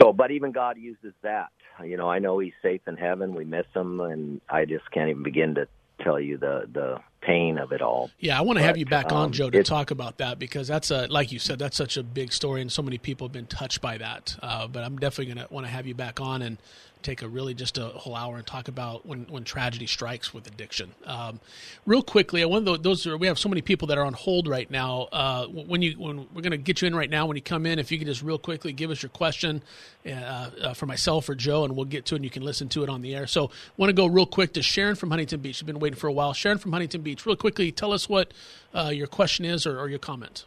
[0.00, 1.48] so, but even God uses that.
[1.84, 3.34] You know, I know He's safe in heaven.
[3.34, 5.66] We miss Him, and I just can't even begin to
[6.02, 8.10] tell you the the pain of it all.
[8.20, 10.68] Yeah, I want to have you back on, um, Joe, to talk about that because
[10.68, 13.32] that's a like you said, that's such a big story, and so many people have
[13.32, 14.36] been touched by that.
[14.42, 16.58] Uh, but I'm definitely going to want to have you back on and
[17.06, 20.46] take a really just a whole hour and talk about when, when tragedy strikes with
[20.48, 20.92] addiction.
[21.04, 21.38] Um,
[21.86, 24.48] real quickly, I want those are we have so many people that are on hold
[24.48, 25.02] right now.
[25.12, 27.64] Uh, when you when we're going to get you in right now, when you come
[27.64, 29.62] in, if you could just real quickly give us your question
[30.04, 32.68] uh, uh, for myself or Joe, and we'll get to it, and you can listen
[32.70, 33.28] to it on the air.
[33.28, 35.56] So, want to go real quick to Sharon from Huntington Beach.
[35.56, 36.32] She's been waiting for a while.
[36.32, 38.32] Sharon from Huntington Beach, real quickly, tell us what
[38.74, 40.44] uh, your question is or, or your comment.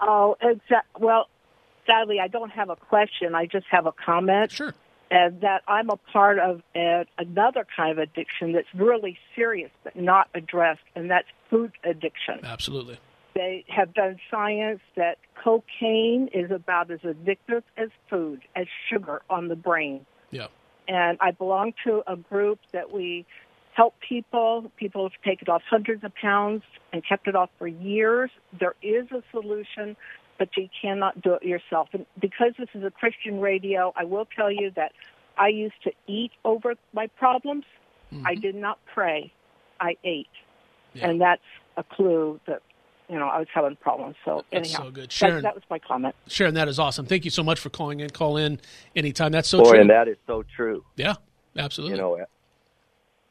[0.00, 1.28] Oh, exa- well,
[1.86, 3.34] sadly, I don't have a question.
[3.34, 4.52] I just have a comment.
[4.52, 4.74] Sure.
[5.10, 9.96] And that I'm a part of a, another kind of addiction that's really serious but
[9.96, 12.40] not addressed, and that's food addiction.
[12.44, 12.98] Absolutely.
[13.34, 19.48] They have done science that cocaine is about as addictive as food, as sugar on
[19.48, 20.04] the brain.
[20.30, 20.48] Yeah.
[20.88, 23.24] And I belong to a group that we
[23.72, 24.72] help people.
[24.76, 28.30] People have taken off hundreds of pounds and kept it off for years.
[28.58, 29.96] There is a solution,
[30.38, 31.88] but you cannot do it yourself.
[31.92, 34.92] And because this is a Christian radio, I will tell you that
[35.36, 37.64] I used to eat over my problems.
[38.24, 39.32] I did not pray.
[39.80, 40.26] I ate.
[41.00, 41.42] And that's
[41.76, 42.62] a clue that,
[43.08, 44.16] you know, I was having problems.
[44.24, 45.04] So That's anyhow, so good.
[45.04, 46.14] that- Sharon- that was my comment.
[46.26, 47.06] Sharon, that is awesome.
[47.06, 48.10] Thank you so much for calling in.
[48.10, 48.60] Call in
[48.96, 49.30] anytime.
[49.32, 49.80] That's so Boy, true.
[49.82, 50.84] and that is so true.
[50.96, 51.14] yeah,
[51.56, 51.96] absolutely.
[51.96, 52.24] You know,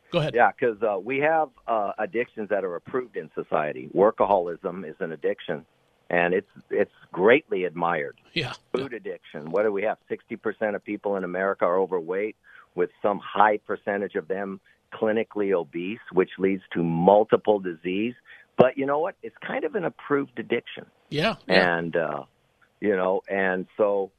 [0.10, 0.34] Go ahead.
[0.36, 3.90] Yeah, because uh, we have uh, addictions that are approved in society.
[3.94, 5.66] Workaholism is an addiction,
[6.10, 8.18] and it's it's greatly admired.
[8.34, 8.54] Yeah.
[8.74, 9.52] Food addiction.
[9.52, 9.98] What do we have?
[10.10, 12.36] Sixty percent of people in America are overweight,
[12.76, 14.60] with some high percentage of them
[14.94, 18.14] clinically obese, which leads to multiple disease.
[18.58, 19.16] But you know what?
[19.22, 21.36] It's kind of an approved addiction Yeah.
[21.48, 21.78] yeah.
[21.78, 22.24] and uh
[22.80, 24.12] you know and so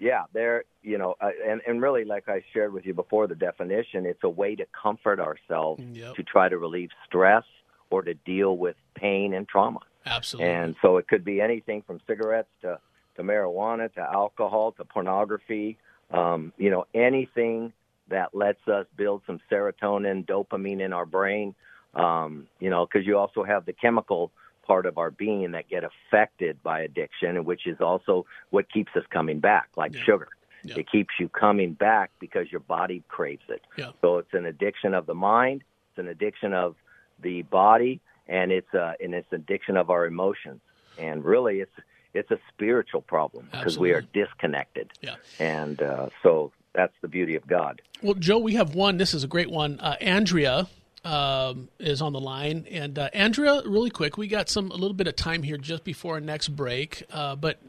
[0.00, 3.34] yeah there you know uh, and and really like i shared with you before the
[3.34, 6.14] definition it's a way to comfort ourselves Yep.
[6.16, 7.44] to try to relieve stress
[7.90, 10.52] or to deal with pain and trauma Absolutely.
[10.52, 12.78] and so it could be anything from cigarettes to
[13.16, 15.76] to marijuana to alcohol to pornography
[16.12, 17.72] um you know anything
[18.08, 21.54] that lets us build some serotonin dopamine in our brain
[21.94, 24.30] um you know because you also have the chemical
[24.66, 29.04] part of our being that get affected by addiction, which is also what keeps us
[29.10, 30.28] coming back, like sugar.
[30.64, 33.62] It keeps you coming back because your body craves it.
[33.78, 33.90] Yeah.
[34.00, 36.74] So it's an addiction of the mind, it's an addiction of
[37.22, 40.60] the body, and it's a and it's an addiction of our emotions.
[40.98, 41.72] And really, it's
[42.14, 44.92] it's a spiritual problem because we are disconnected.
[45.00, 45.16] Yeah.
[45.38, 47.82] And uh, so that's the beauty of God.
[48.02, 48.96] Well, Joe, we have one.
[48.98, 49.78] This is a great one.
[49.80, 50.68] Uh, Andrea
[51.04, 54.94] um, is on the line, and uh, Andrea, really quick, we got some a little
[54.94, 57.04] bit of time here just before our next break.
[57.12, 57.60] Uh, but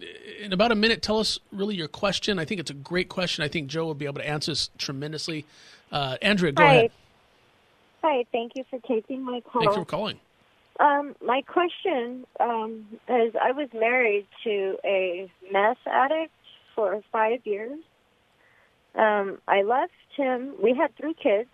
[0.41, 2.39] in about a minute, tell us really your question.
[2.39, 3.43] I think it's a great question.
[3.43, 5.45] I think Joe will be able to answer this tremendously.
[5.91, 6.73] Uh, Andrea, go Hi.
[6.73, 6.91] ahead.
[8.03, 9.61] Hi, thank you for taking my call.
[9.61, 10.19] Thanks for calling.
[10.79, 16.33] Um, my question um, is I was married to a meth addict
[16.75, 17.79] for five years.
[18.95, 21.49] Um, I left him, we had three kids,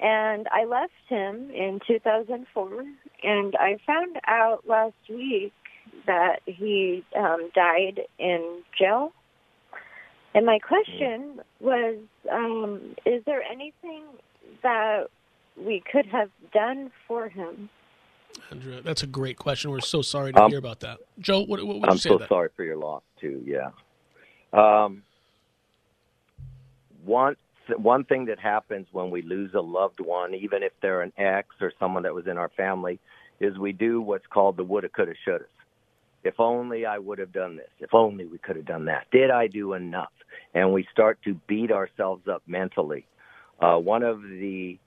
[0.00, 2.84] and I left him in 2004.
[3.22, 5.52] And I found out last week
[6.06, 9.12] that he um, died in jail.
[10.34, 11.98] And my question was
[12.30, 14.04] um, Is there anything
[14.62, 15.06] that
[15.56, 17.68] we could have done for him?
[18.50, 19.70] Andrea, that's a great question.
[19.70, 20.98] We're so sorry to Um, hear about that.
[21.18, 22.28] Joe, what, what would you I'm say so to that?
[22.28, 23.42] sorry for your loss too.
[23.44, 23.70] Yeah.
[24.52, 25.02] Um,
[27.04, 27.36] one
[27.76, 31.48] one thing that happens when we lose a loved one, even if they're an ex
[31.60, 32.98] or someone that was in our family,
[33.40, 35.44] is we do what's called the woulda, coulda, shoulda.
[36.24, 37.68] If only I would have done this.
[37.78, 39.06] If only we could have done that.
[39.12, 40.12] Did I do enough?
[40.54, 43.06] And we start to beat ourselves up mentally.
[43.60, 44.78] Uh, one of the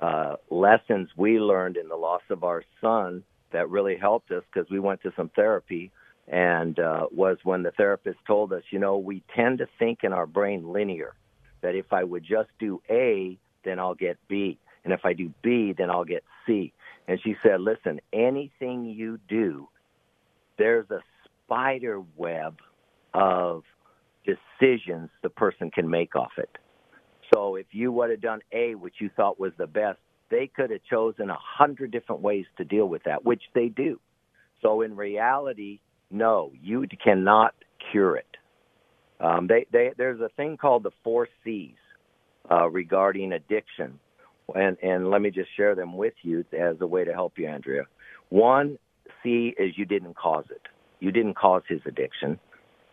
[0.00, 4.70] uh, lessons we learned in the loss of our son that really helped us because
[4.70, 5.90] we went to some therapy
[6.28, 10.12] and uh, was when the therapist told us, you know, we tend to think in
[10.12, 11.14] our brain linear
[11.62, 14.58] that if I would just do A, then I'll get B.
[14.84, 16.72] And if I do B, then I'll get C.
[17.08, 19.68] And she said, Listen, anything you do,
[20.58, 21.00] there's a
[21.44, 22.58] spider web
[23.14, 23.62] of
[24.24, 26.50] decisions the person can make off it.
[27.32, 29.98] So if you would have done A, which you thought was the best,
[30.30, 34.00] they could have chosen a hundred different ways to deal with that, which they do.
[34.62, 37.54] So in reality, no, you cannot
[37.90, 38.36] cure it.
[39.20, 41.76] Um, they, they, there's a thing called the four C's
[42.50, 43.98] uh, regarding addiction,
[44.54, 47.46] and, and let me just share them with you as a way to help you,
[47.48, 47.84] Andrea.
[48.28, 48.78] One
[49.22, 50.62] C is you didn't cause it.
[51.00, 52.38] You didn't cause his addiction.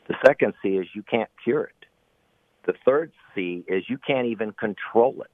[0.08, 1.86] The second C is you can't cure it.
[2.66, 5.32] The third C is you can't even control it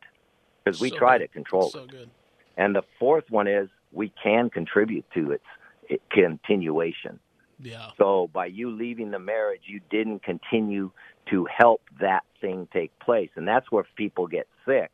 [0.64, 1.28] because we So try good.
[1.28, 1.92] to control So it.
[1.92, 2.10] good.
[2.58, 7.20] And the fourth one is we can contribute to its continuation.
[7.62, 7.92] Yeah.
[7.98, 10.92] So by you leaving the marriage, you didn't continue
[11.30, 13.30] to help that thing take place.
[13.36, 14.92] And that's where people get sick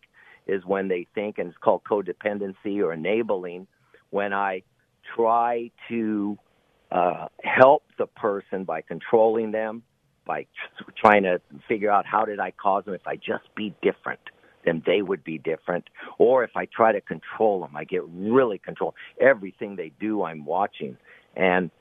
[0.47, 3.67] is when they think, and it's called codependency or enabling,
[4.11, 4.63] when I
[5.15, 6.37] try to
[6.91, 9.83] uh, help the person by controlling them,
[10.25, 10.47] by
[10.99, 12.93] trying to figure out how did I cause them.
[12.93, 14.19] If I just be different,
[14.65, 15.85] then they would be different.
[16.17, 18.95] Or if I try to control them, I get really control.
[19.19, 20.97] Everything they do, I'm watching.
[21.35, 21.71] And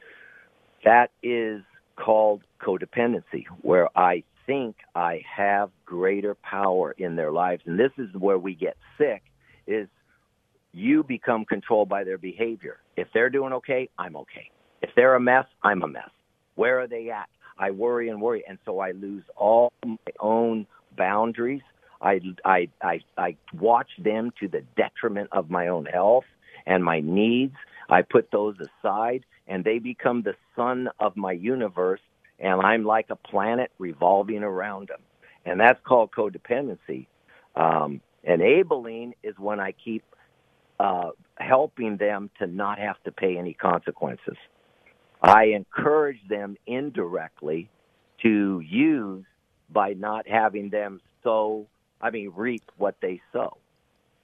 [0.85, 1.63] that is
[1.97, 7.63] called codependency, where I think I have greater power in their lives.
[7.67, 9.23] And this is where we get sick
[9.67, 9.89] is
[10.73, 12.79] you become controlled by their behavior.
[12.97, 14.51] If they're doing okay, I'm okay.
[14.83, 16.11] If they're a mess, I'm a mess.
[16.57, 17.29] Where are they at?
[17.59, 21.63] I worry and worry, and so I lose all my own boundaries.
[22.01, 26.25] I I I, I watch them to the detriment of my own health
[26.67, 27.55] and my needs.
[27.89, 32.01] I put those aside, and they become the sun of my universe,
[32.39, 35.01] and I'm like a planet revolving around them,
[35.45, 37.07] and that's called codependency.
[37.57, 40.03] Um, enabling is when I keep
[40.81, 44.37] uh, helping them to not have to pay any consequences.
[45.23, 47.71] I encourage them indirectly
[48.23, 49.25] to use
[49.71, 51.67] by not having them sow,
[52.01, 53.57] I mean, reap what they sow.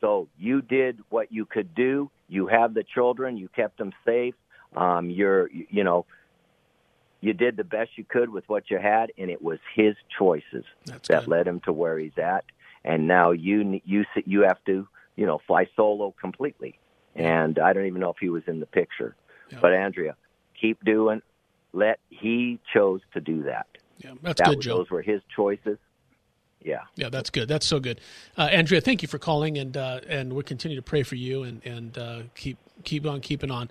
[0.01, 2.11] So you did what you could do.
[2.29, 3.37] You have the children.
[3.37, 4.35] You kept them safe.
[4.77, 6.07] Um, you're, you know,
[7.21, 10.65] you did the best you could with what you had, and it was his choices
[10.87, 12.45] That's that led him to where he's at.
[12.85, 16.79] And now you, you, you have to, you know, fly solo completely.
[17.15, 19.17] And I don't even know if he was in the picture.
[19.61, 20.17] But Andrea,
[20.61, 21.23] keep doing.
[21.73, 23.67] Let he chose to do that.
[23.99, 24.77] Yeah, that's that good, was, Joe.
[24.79, 25.79] Those were his choices.
[26.63, 26.81] Yeah.
[26.97, 27.49] Yeah, that's good.
[27.49, 28.01] That's so good,
[28.37, 28.81] uh, Andrea.
[28.81, 31.97] Thank you for calling, and uh, and we'll continue to pray for you, and and
[31.97, 33.71] uh, keep keep on keeping on.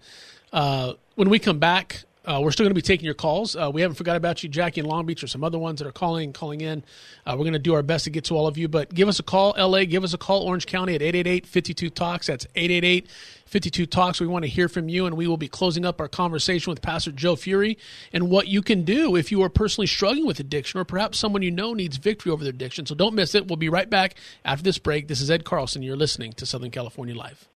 [0.51, 3.55] Uh, when we come back, uh, we're still going to be taking your calls.
[3.55, 5.87] Uh, we haven't forgot about you, Jackie in Long Beach, or some other ones that
[5.87, 6.83] are calling calling in.
[7.25, 9.07] Uh, we're going to do our best to get to all of you, but give
[9.07, 9.85] us a call, LA.
[9.85, 12.27] Give us a call, Orange County at 888-52 talks.
[12.27, 13.07] That's 888
[13.49, 14.21] 52 Talks.
[14.21, 16.81] We want to hear from you, and we will be closing up our conversation with
[16.81, 17.77] Pastor Joe Furey
[18.13, 21.41] and what you can do if you are personally struggling with addiction or perhaps someone
[21.41, 22.85] you know needs victory over their addiction.
[22.85, 23.47] So don't miss it.
[23.47, 25.07] We'll be right back after this break.
[25.07, 25.81] This is Ed Carlson.
[25.81, 27.48] You're listening to Southern California Live.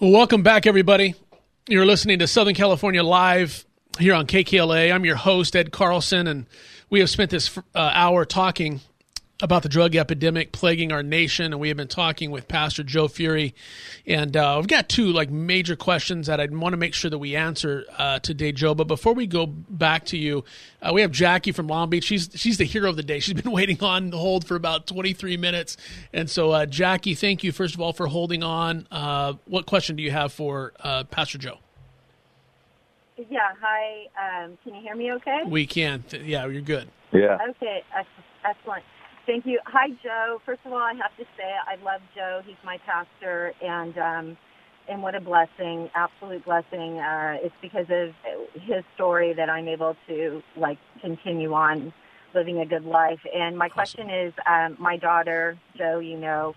[0.00, 1.14] Welcome back, everybody.
[1.68, 3.64] You're listening to Southern California Live
[3.98, 4.92] here on KKLA.
[4.92, 6.46] I'm your host, Ed Carlson, and
[6.88, 8.80] we have spent this uh, hour talking
[9.40, 13.06] about the drug epidemic plaguing our nation, and we have been talking with Pastor Joe
[13.06, 13.52] Furey.
[14.04, 17.18] And uh, we've got two like major questions that I want to make sure that
[17.18, 18.74] we answer uh, today, Joe.
[18.74, 20.44] But before we go back to you,
[20.82, 22.04] uh, we have Jackie from Long Beach.
[22.04, 23.20] She's she's the hero of the day.
[23.20, 25.76] She's been waiting on hold for about 23 minutes,
[26.12, 28.88] and so uh, Jackie, thank you first of all for holding on.
[28.90, 31.58] Uh, what question do you have for uh, Pastor Joe?
[33.16, 34.06] Yeah, hi.
[34.44, 35.42] Um, can you hear me okay?
[35.46, 36.02] We can.
[36.10, 36.88] Yeah, you're good.
[37.12, 37.38] Yeah.
[37.50, 37.84] Okay,
[38.44, 38.82] excellent.
[39.28, 39.60] Thank you.
[39.66, 40.40] Hi, Joe.
[40.46, 42.40] First of all, I have to say I love Joe.
[42.46, 44.38] He's my pastor, and um,
[44.88, 46.98] and what a blessing, absolute blessing.
[46.98, 48.14] Uh, it's because of
[48.54, 51.92] his story that I'm able to like continue on
[52.34, 53.20] living a good life.
[53.34, 56.54] And my question is, um, my daughter, Joe, you know,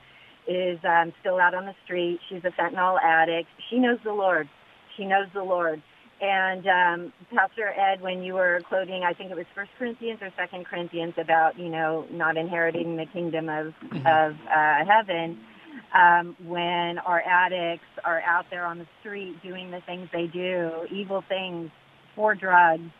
[0.47, 2.21] is um, still out on the street.
[2.29, 3.49] She's a fentanyl addict.
[3.69, 4.47] She knows the Lord.
[4.95, 5.83] She knows the Lord.
[6.21, 10.29] And um, Pastor Ed, when you were quoting, I think it was First Corinthians or
[10.37, 13.73] Second Corinthians about you know not inheriting the kingdom of
[14.05, 15.39] of uh, heaven.
[15.95, 20.69] Um, when our addicts are out there on the street doing the things they do,
[20.91, 21.71] evil things
[22.15, 22.91] for drugs,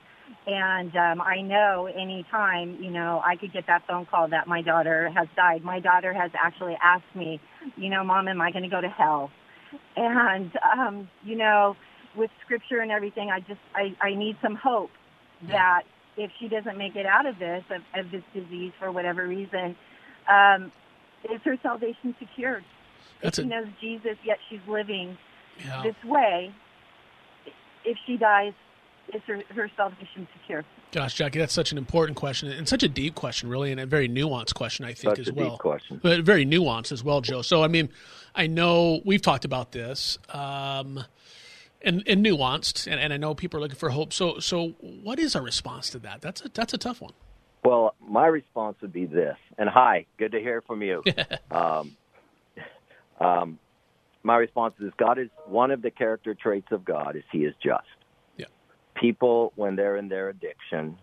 [0.48, 4.48] and um, I know any time, you know I could get that phone call that
[4.48, 5.64] my daughter has died.
[5.64, 7.40] My daughter has actually asked me,
[7.78, 9.30] you know, Mom, am I going to go to hell?
[9.96, 11.76] And um, you know
[12.16, 14.92] with scripture and everything, I just I, I need some hope
[15.48, 15.84] that
[16.18, 19.76] if she doesn't make it out of this of, of this disease for whatever reason,
[20.28, 20.72] um,
[21.32, 22.64] is her salvation secured?
[23.22, 25.18] That's if she a- knows Jesus, yet she's living
[25.66, 25.84] Yeah.
[25.84, 26.52] this way,
[27.86, 28.54] if she dies,
[29.14, 30.64] is her, her salvation secure?
[30.92, 33.86] Gosh, Jackie, that's such an important question and such a deep question, really, and a
[33.86, 35.58] very nuanced question, I think, Such as a deep well.
[35.58, 36.00] question.
[36.04, 37.42] But very nuanced as well, Joe.
[37.42, 37.90] So, I mean,
[38.36, 41.04] I know we've talked about this, um,
[41.84, 44.14] and, and nuanced, and, and I know people are looking for hope.
[44.14, 46.22] So, so what is our response to that?
[46.22, 47.14] That's a that's a tough one.
[47.64, 49.38] Well, my response would be this.
[49.58, 51.04] And hi, good to hear from you.
[51.52, 51.96] um,
[53.20, 53.60] um,
[54.24, 57.54] my response is God is one of the character traits of God is He is
[57.64, 57.84] just.
[58.38, 58.46] Yeah.
[58.96, 60.98] People, when they're in their addiction,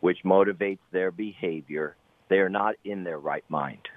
[0.00, 1.96] which motivates their behavior,
[2.28, 3.88] they are not in their right mind.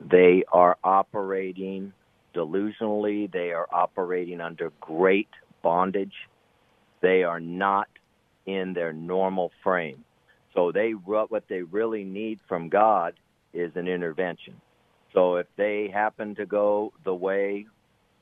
[0.00, 1.92] They are operating
[2.34, 3.30] delusionally.
[3.30, 5.28] They are operating under great
[5.62, 6.14] bondage.
[7.00, 7.88] They are not
[8.46, 10.04] in their normal frame.
[10.54, 13.14] So they what they really need from God
[13.52, 14.60] is an intervention.
[15.14, 17.66] So if they happen to go the way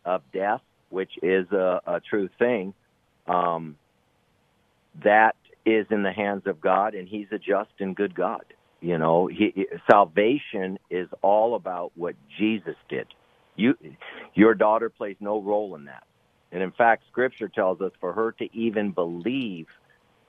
[0.05, 2.75] of death, which is a, a true thing,
[3.27, 3.77] um,
[5.05, 8.45] that is in the hands of God, and He's a just and good God.
[8.81, 13.07] You know, he, salvation is all about what Jesus did.
[13.61, 13.75] You,
[14.35, 16.05] your daughter plays no role in that,
[16.53, 19.67] and in fact, Scripture tells us for her to even believe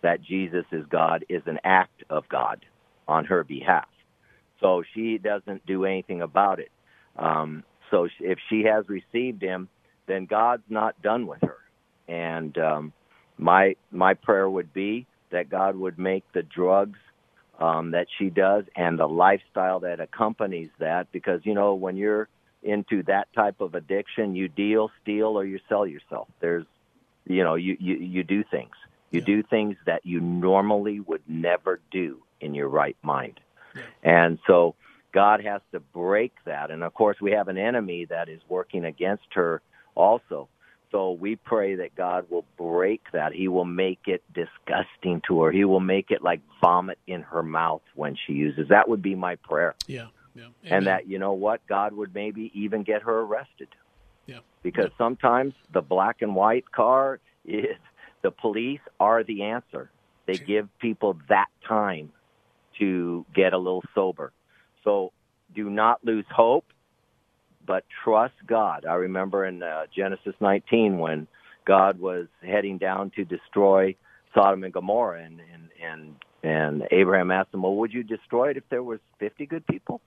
[0.02, 2.66] that Jesus is God is an act of God
[3.08, 3.88] on her behalf.
[4.60, 6.72] So she doesn't do anything about it.
[7.18, 9.70] Um, so if she has received Him,
[10.08, 11.58] then God's not done with her.
[12.08, 12.94] And um,
[13.38, 17.00] my my prayer would be that God would make the drugs
[17.60, 22.28] um, that she does and the lifestyle that accompanies that, because you know when you're
[22.64, 26.28] into that type of addiction, you deal, steal, or you sell yourself.
[26.40, 26.66] There's,
[27.26, 28.76] you know, you you, you do things.
[29.12, 33.42] You do things that you normally would never do in your right mind.
[34.04, 34.76] And so
[35.12, 36.72] God has to break that.
[36.72, 39.62] And of course, we have an enemy that is working against her
[39.96, 40.48] also.
[40.92, 43.34] So we pray that God will break that.
[43.34, 45.52] He will make it disgusting to her.
[45.52, 48.68] He will make it like vomit in her mouth when she uses.
[48.70, 49.76] That would be my prayer.
[49.88, 50.48] Yeah, yeah.
[50.64, 53.68] And that, you know what, God would maybe even get her arrested.
[54.28, 54.40] Yeah.
[54.64, 57.78] Because sometimes the black and white car is
[58.22, 59.92] the police are the answer.
[60.28, 62.12] They give people that time
[62.80, 64.32] to get a little sober.
[64.84, 65.12] So
[65.54, 66.66] do not lose hope,
[67.66, 68.86] but trust God.
[68.86, 71.28] I remember in uh, Genesis 19 when
[71.66, 73.96] God was heading down to destroy
[74.34, 78.58] Sodom and Gomorrah, and and and, and Abraham asked him, "Well, would you destroy it
[78.58, 80.02] if there was 50 good people?"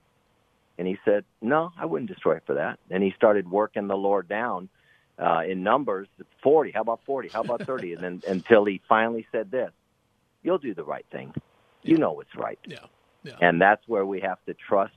[0.77, 3.95] And he said, "No, I wouldn't destroy it for that." And he started working the
[3.95, 4.69] Lord down
[5.17, 6.07] uh, in numbers,
[6.43, 6.71] 40.
[6.71, 7.29] How about 40?
[7.29, 7.93] How about 30?
[7.93, 9.71] and then until he finally said this,
[10.43, 11.33] "You'll do the right thing.
[11.83, 12.79] You know what's right." Yeah.
[13.23, 13.33] Yeah.
[13.41, 14.93] And that's where we have to trust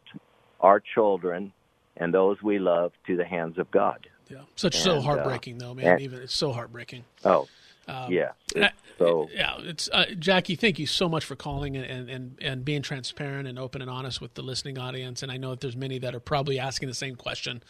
[0.60, 1.52] our children
[1.96, 4.06] and those we love to the hands of God.
[4.28, 4.38] Yeah.
[4.56, 5.86] Such so uh, heartbreaking, though, man.
[5.86, 7.04] and- Even it's so heartbreaking.
[7.24, 7.48] Oh,
[7.88, 8.32] Um, yeah.
[8.56, 10.56] I- So yeah, it's uh, Jackie.
[10.56, 14.20] Thank you so much for calling and, and and being transparent and open and honest
[14.20, 15.22] with the listening audience.
[15.22, 17.62] And I know that there's many that are probably asking the same question.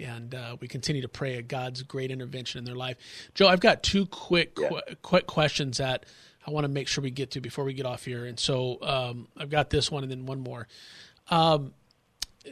[0.00, 2.96] And uh, we continue to pray at God's great intervention in their life.
[3.34, 6.04] Joe, I've got two quick qu- quick questions that
[6.44, 8.24] I want to make sure we get to before we get off here.
[8.24, 10.66] And so um, I've got this one and then one more.
[11.30, 11.74] Um,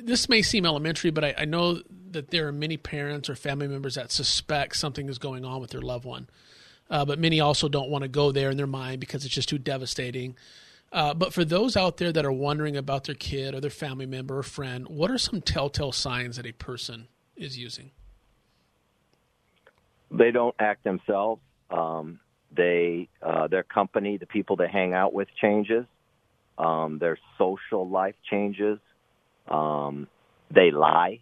[0.01, 1.81] this may seem elementary, but I, I know
[2.12, 5.71] that there are many parents or family members that suspect something is going on with
[5.71, 6.29] their loved one.
[6.91, 9.49] Uh, but many also don't want to go there in their mind because it's just
[9.49, 10.36] too devastating.
[10.93, 14.07] Uh, but for those out there that are wondering about their kid or their family
[14.07, 17.93] member or friend, what are some telltale signs that a person is using?
[20.11, 21.41] they don't act themselves.
[21.70, 22.20] Um,
[22.55, 25.86] they uh, their company, the people they hang out with, changes.
[26.59, 28.78] Um, their social life changes.
[29.49, 30.09] Um,
[30.53, 31.20] they lie,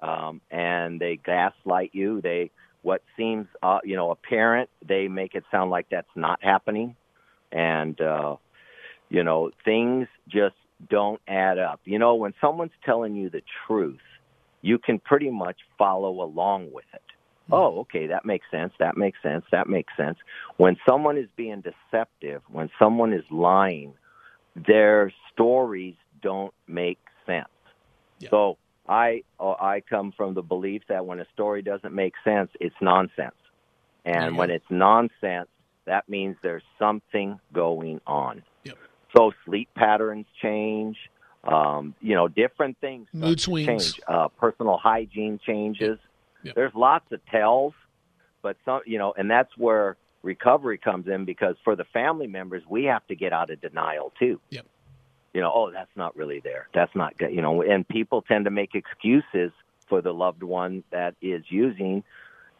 [0.00, 2.20] um, and they gaslight you.
[2.20, 2.50] They
[2.82, 6.96] what seems uh, you know apparent, they make it sound like that's not happening,
[7.50, 8.36] and uh,
[9.08, 10.56] you know things just
[10.88, 11.80] don't add up.
[11.84, 14.00] You know when someone's telling you the truth,
[14.60, 17.02] you can pretty much follow along with it
[17.50, 20.18] oh, okay, that makes sense, that makes sense, that makes sense.
[20.56, 23.94] When someone is being deceptive, when someone is lying,
[24.54, 27.48] their stories don't make sense.
[28.30, 28.56] So
[28.88, 32.74] I oh, I come from the belief that when a story doesn't make sense, it's
[32.80, 33.34] nonsense.
[34.04, 35.48] And when it's nonsense,
[35.84, 38.42] that means there's something going on.
[39.16, 40.96] So sleep patterns change.
[41.44, 43.66] Um, you know, different things Mood swings.
[43.66, 44.00] change.
[44.06, 45.98] Uh, personal hygiene changes.
[46.54, 47.74] There's lots of tells,
[48.42, 52.62] but some, you know, and that's where recovery comes in because for the family members,
[52.68, 54.40] we have to get out of denial too.
[54.50, 54.66] Yep.
[55.32, 56.68] You know, oh, that's not really there.
[56.74, 57.32] That's not good.
[57.32, 59.50] You know, and people tend to make excuses
[59.88, 62.04] for the loved one that is using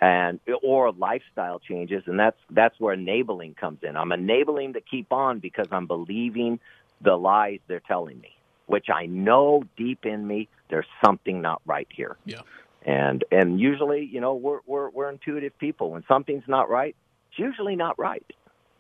[0.01, 3.97] and or lifestyle changes and that's that's where enabling comes in.
[3.97, 6.59] I'm enabling to keep on because I'm believing
[7.01, 11.87] the lies they're telling me, which I know deep in me there's something not right
[11.95, 12.17] here.
[12.25, 12.41] Yeah.
[12.85, 15.93] And and usually, you know, we're we're we're intuitive people.
[15.93, 16.97] When something's not right,
[17.31, 18.27] it's usually not right.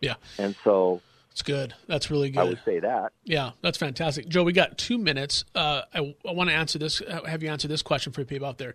[0.01, 0.15] Yeah.
[0.39, 1.01] And so
[1.33, 1.75] it's good.
[1.87, 2.41] That's really good.
[2.41, 3.13] I would say that.
[3.25, 4.29] Yeah, that's fantastic.
[4.29, 5.45] Joe, we got two minutes.
[5.55, 8.59] Uh, I, I want to answer this, have you answer this question for people out
[8.59, 8.75] there.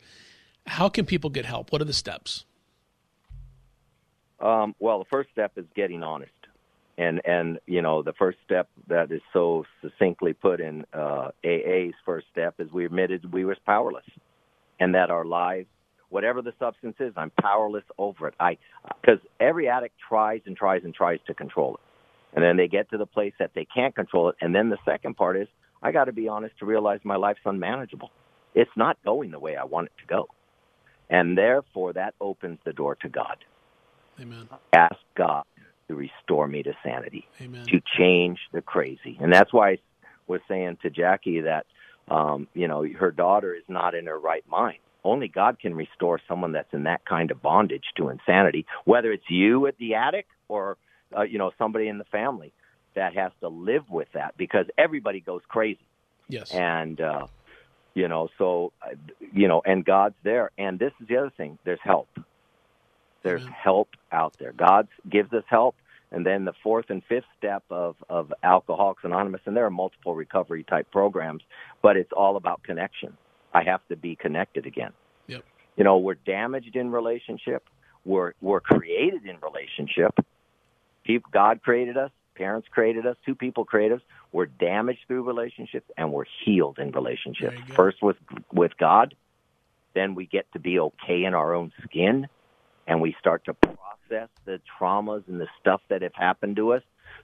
[0.65, 1.71] How can people get help?
[1.71, 2.45] What are the steps?
[4.39, 6.31] Um, well, the first step is getting honest.
[6.97, 11.93] And, and, you know, the first step that is so succinctly put in uh, AA's
[12.05, 14.05] first step is we admitted we was powerless
[14.79, 15.67] and that our lives,
[16.09, 18.33] whatever the substance is, I'm powerless over it.
[18.39, 18.57] I,
[18.99, 21.81] because every addict tries and tries and tries to control it.
[22.37, 24.35] And then they get to the place that they can't control it.
[24.41, 25.47] And then the second part is
[25.81, 28.11] I got to be honest to realize my life's unmanageable.
[28.53, 30.27] It's not going the way I want it to go.
[31.09, 33.37] And therefore, that opens the door to God.
[34.21, 34.47] Amen.
[34.71, 35.45] Ask God
[35.87, 37.65] to restore me to sanity, Amen.
[37.69, 39.17] to change the crazy.
[39.19, 39.77] And that's why I
[40.27, 41.65] was saying to Jackie that,
[42.07, 44.77] um, you know, her daughter is not in her right mind.
[45.03, 49.27] Only God can restore someone that's in that kind of bondage to insanity, whether it's
[49.27, 50.77] you at the attic or,
[51.15, 52.53] uh, you know, somebody in the family
[52.95, 55.85] that has to live with that because everybody goes crazy.
[56.27, 56.51] Yes.
[56.51, 57.27] And, uh,
[57.93, 58.95] you know, so, uh,
[59.33, 60.51] you know, and God's there.
[60.57, 62.09] And this is the other thing there's help.
[63.23, 63.53] There's Amen.
[63.53, 64.51] help out there.
[64.51, 65.75] God gives us help.
[66.11, 70.15] And then the fourth and fifth step of, of Alcoholics Anonymous, and there are multiple
[70.15, 71.43] recovery type programs,
[71.81, 73.17] but it's all about connection.
[73.53, 74.91] I have to be connected again.
[75.27, 75.43] Yep.
[75.75, 77.63] You know, we're damaged in relationship.
[78.05, 80.17] We're we're created in relationship.
[81.07, 82.11] People, God created us.
[82.35, 83.15] Parents created us.
[83.25, 84.01] Two people created us.
[84.33, 87.55] We're damaged through relationships, and we're healed in relationships.
[87.55, 87.73] There you go.
[87.73, 88.17] First with
[88.53, 89.15] with God,
[89.95, 92.27] then we get to be okay in our own skin,
[92.85, 96.83] and we start to process the traumas and the stuff that have happened to us,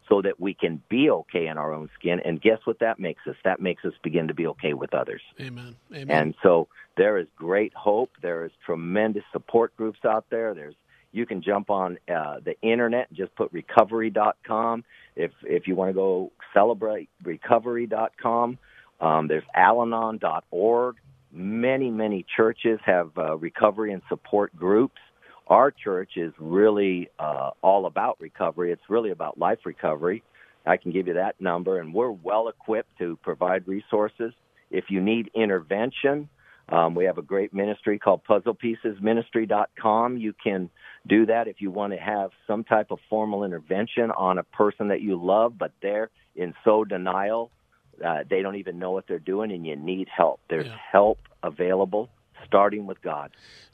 [0.09, 2.21] so that we can be okay in our own skin.
[2.23, 3.35] And guess what that makes us?
[3.43, 5.21] That makes us begin to be okay with others.
[5.39, 5.75] Amen.
[5.93, 6.09] Amen.
[6.09, 8.11] And so there is great hope.
[8.21, 10.53] There is tremendous support groups out there.
[10.53, 10.75] There's
[11.13, 14.83] you can jump on uh, the internet and just put recovery.com.
[15.15, 18.57] If if you want to go celebrate recovery.com,
[18.99, 20.95] um, there's alanon.org.
[21.31, 24.99] Many many churches have uh, recovery and support groups.
[25.47, 28.71] Our church is really uh, all about recovery.
[28.71, 30.23] It's really about life recovery.
[30.65, 34.33] I can give you that number, and we're well equipped to provide resources.
[34.71, 36.29] If you need intervention,
[36.69, 40.17] um, we have a great ministry called puzzlepiecesministry.com.
[40.17, 40.69] You can
[41.07, 44.87] do that if you want to have some type of formal intervention on a person
[44.89, 47.51] that you love, but they're in so denial
[48.03, 50.39] uh, they don't even know what they're doing, and you need help.
[50.49, 50.75] There's Yeah.
[50.91, 52.09] help available,
[52.43, 53.29] starting with God,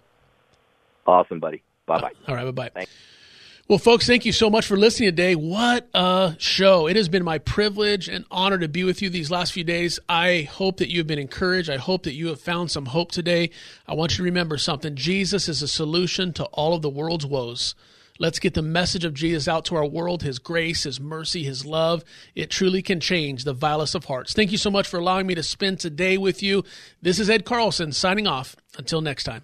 [1.07, 1.63] Awesome, buddy.
[1.85, 2.11] Bye bye.
[2.27, 2.85] All right, bye bye.
[3.69, 5.35] Well, folks, thank you so much for listening today.
[5.35, 6.87] What a show.
[6.87, 9.99] It has been my privilege and honor to be with you these last few days.
[10.09, 11.69] I hope that you have been encouraged.
[11.69, 13.51] I hope that you have found some hope today.
[13.87, 17.27] I want you to remember something Jesus is a solution to all of the world's
[17.27, 17.75] woes.
[18.17, 21.63] Let's get the message of Jesus out to our world, His grace, His mercy, His
[21.63, 22.03] love.
[22.33, 24.33] It truly can change the vilest of hearts.
[24.33, 26.63] Thank you so much for allowing me to spend today with you.
[27.03, 28.55] This is Ed Carlson signing off.
[28.79, 29.43] Until next time.